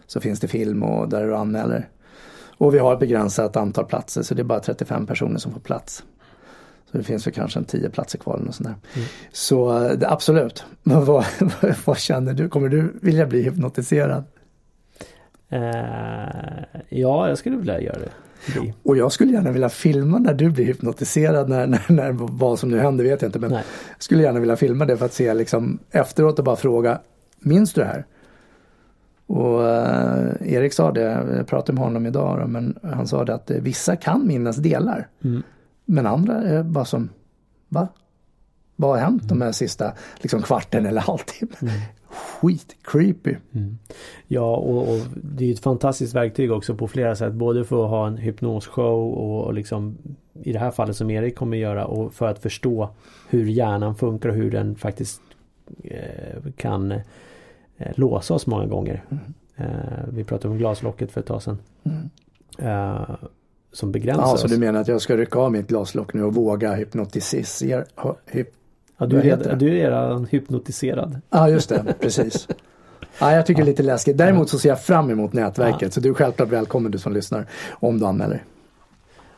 Så 0.09 0.21
finns 0.21 0.41
det 0.41 0.49
film 0.49 0.83
och 0.83 1.09
där 1.09 1.27
du 1.27 1.37
anmäler. 1.37 1.89
Och 2.59 2.75
vi 2.75 2.79
har 2.79 2.93
ett 2.93 3.01
begränsat 3.01 3.57
antal 3.57 3.85
platser 3.85 4.23
så 4.23 4.35
det 4.35 4.43
är 4.43 4.45
bara 4.45 4.61
35 4.61 5.07
personer 5.07 5.39
som 5.39 5.53
får 5.53 5.61
plats. 5.61 6.05
Så 6.91 6.99
det 6.99 7.05
finns 7.05 7.27
väl 7.27 7.35
kanske 7.35 7.59
en 7.59 7.65
10 7.65 7.91
platser 7.91 8.19
kvar 8.19 8.35
eller 8.35 8.47
något 8.47 8.55
sånt 8.55 8.69
där. 8.69 8.77
Mm. 8.95 9.09
Så 9.33 9.89
det, 9.95 10.11
absolut. 10.11 10.65
vad, 10.83 11.07
vad, 11.07 11.25
vad, 11.85 11.99
känner 11.99 12.33
du? 12.33 12.49
Kommer 12.49 12.69
du 12.69 12.93
vilja 13.03 13.27
bli 13.27 13.43
hypnotiserad? 13.43 14.25
Uh, 15.53 15.59
ja, 16.89 17.29
jag 17.29 17.39
skulle 17.39 17.57
vilja 17.57 17.81
göra 17.81 17.99
det. 17.99 18.11
Och 18.83 18.97
jag 18.97 19.13
skulle 19.13 19.33
gärna 19.33 19.53
vilja 19.53 19.69
filma 19.69 20.19
när 20.19 20.35
du 20.35 20.51
blir 20.51 20.65
hypnotiserad, 20.65 21.49
när, 21.49 21.67
när, 21.67 21.83
när 21.89 22.13
vad 22.13 22.59
som 22.59 22.71
nu 22.71 22.79
händer 22.79 23.05
vet 23.05 23.23
jag 23.23 23.29
inte. 23.29 23.39
Men 23.39 23.51
Nej. 23.51 23.65
jag 23.89 24.03
skulle 24.03 24.23
gärna 24.23 24.41
vilja 24.41 24.57
filma 24.57 24.85
det 24.85 24.97
för 24.97 25.07
att 25.07 25.13
se 25.13 25.35
liksom 25.35 25.79
efteråt 25.91 26.39
och 26.39 26.45
bara 26.45 26.57
fråga, 26.57 27.01
minns 27.41 27.73
du 27.73 27.81
det 27.81 27.87
här? 27.87 28.07
Och 29.29 29.61
uh, 29.61 30.53
Erik 30.53 30.73
sa 30.73 30.93
det, 30.93 31.01
jag 31.37 31.47
pratade 31.47 31.73
med 31.73 31.85
honom 31.85 32.07
idag, 32.07 32.41
då, 32.41 32.47
men 32.47 32.79
han 32.83 33.07
sa 33.07 33.25
det 33.25 33.35
att 33.35 33.51
uh, 33.51 33.57
vissa 33.61 33.97
kan 33.97 34.27
minnas 34.27 34.57
delar. 34.57 35.09
Mm. 35.25 35.43
Men 35.85 36.07
andra 36.07 36.35
är 36.35 36.63
bara 36.63 36.85
som, 36.85 37.09
va? 37.69 37.89
Vad 38.77 38.91
har 38.91 38.99
hänt 38.99 39.23
mm. 39.23 39.39
de 39.39 39.45
här 39.45 39.53
sista 39.53 39.93
liksom, 40.21 40.43
kvarten 40.43 40.87
eller 40.87 41.01
halvtimmen? 41.01 41.57
Mm. 41.61 41.75
Skit 42.09 42.77
creepy. 42.83 43.35
Mm. 43.53 43.79
Ja 44.27 44.57
och, 44.57 44.93
och, 44.93 45.01
det 45.15 45.45
är 45.45 45.53
ett 45.53 45.61
fantastiskt 45.61 46.15
verktyg 46.15 46.53
också 46.53 46.75
på 46.75 46.89
flera 46.89 47.17
sätt. 47.17 47.33
Både 47.33 47.65
för 47.65 47.85
att 47.85 47.91
ha 47.91 48.07
en 48.07 48.17
hypnosshow 48.17 49.13
och, 49.13 49.45
och 49.45 49.55
liksom 49.55 49.99
i 50.43 50.53
det 50.53 50.59
här 50.59 50.71
fallet 50.71 50.97
som 50.97 51.11
Erik 51.11 51.37
kommer 51.37 51.57
göra 51.57 51.87
och 51.87 52.15
för 52.15 52.27
att 52.29 52.39
förstå 52.39 52.89
hur 53.29 53.47
hjärnan 53.47 53.95
funkar 53.95 54.29
och 54.29 54.35
hur 54.35 54.51
den 54.51 54.77
faktiskt 54.77 55.21
eh, 55.85 56.53
kan 56.57 56.93
eh, 56.93 57.01
låsa 57.95 58.35
oss 58.35 58.47
många 58.47 58.67
gånger. 58.67 59.05
Mm. 59.11 59.25
Eh, 59.57 60.05
vi 60.13 60.25
pratade 60.25 60.53
om 60.53 60.59
glaslocket 60.59 61.13
för 61.13 61.21
ett 61.21 61.27
tag 61.27 61.43
sedan. 61.43 61.59
Mm. 61.85 62.11
Eh, 62.59 63.17
som 63.73 63.93
begränsar 63.93 64.23
ja, 64.23 64.33
oss. 64.33 64.41
Så 64.41 64.49
du 64.49 64.59
menar 64.59 64.81
att 64.81 64.89
jag 64.89 65.01
ska 65.01 65.17
rycka 65.17 65.39
av 65.39 65.53
mitt 65.53 65.69
glaslock 65.69 66.15
nu 66.15 66.25
och 66.25 66.35
våga 66.35 66.75
hypnotisera? 66.75 67.85
Hyp, 68.27 68.49
ja, 68.99 69.07
du, 69.07 69.21
är 69.21 69.57
du 69.57 69.69
är 69.69 69.73
redan 69.73 70.25
hypnotiserad. 70.25 71.21
Ja, 71.31 71.49
just 71.49 71.69
det, 71.69 71.95
precis. 72.01 72.49
Ja, 73.21 73.33
jag 73.33 73.47
tycker 73.47 73.63
det 73.63 73.65
är 73.65 73.71
lite 73.71 73.83
läskigt. 73.83 74.19
Däremot 74.19 74.51
så 74.51 74.59
ser 74.59 74.69
jag 74.69 74.83
fram 74.83 75.11
emot 75.11 75.33
nätverket. 75.33 75.83
Ja. 75.83 75.91
Så 75.91 76.01
du 76.01 76.09
är 76.09 76.15
självklart 76.15 76.49
välkommen 76.49 76.93
du 76.93 76.99
som 76.99 77.13
lyssnar. 77.13 77.47
Om 77.71 77.99
du 77.99 78.07
anmäler. 78.07 78.45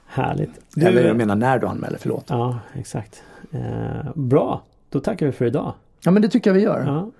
Härligt. 0.06 0.50
Du, 0.74 0.86
Eller 0.86 1.04
jag 1.04 1.16
menar 1.16 1.36
när 1.36 1.58
du 1.58 1.66
anmäler, 1.66 1.98
förlåt. 2.00 2.24
Ja, 2.28 2.58
exakt. 2.74 3.22
Eh, 3.50 4.10
bra, 4.14 4.62
då 4.88 5.00
tackar 5.00 5.26
vi 5.26 5.32
för 5.32 5.44
idag. 5.44 5.72
Ja, 6.04 6.10
men 6.10 6.22
det 6.22 6.28
tycker 6.28 6.50
jag 6.50 6.54
vi 6.54 6.60
gör. 6.60 6.84
Ja. 6.86 7.10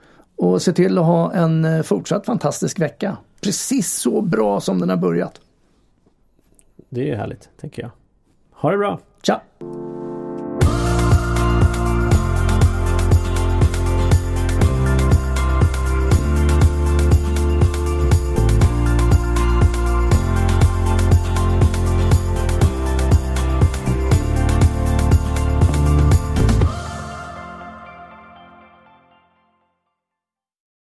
Och 0.41 0.63
se 0.63 0.73
till 0.73 0.99
att 0.99 1.05
ha 1.05 1.33
en 1.33 1.65
eh, 1.65 1.83
fortsatt 1.83 2.27
fantastisk 2.27 2.81
vecka. 2.81 3.17
Precis 3.41 3.93
så 3.93 4.21
bra 4.21 4.61
som 4.61 4.81
den 4.81 4.89
har 4.89 4.97
börjat. 4.97 5.41
Det 6.89 7.11
är 7.11 7.17
härligt, 7.17 7.49
tänker 7.61 7.83
jag. 7.83 7.91
Ha 8.51 8.71
det 8.71 8.79
bra! 8.79 9.01
Tja! 9.23 9.41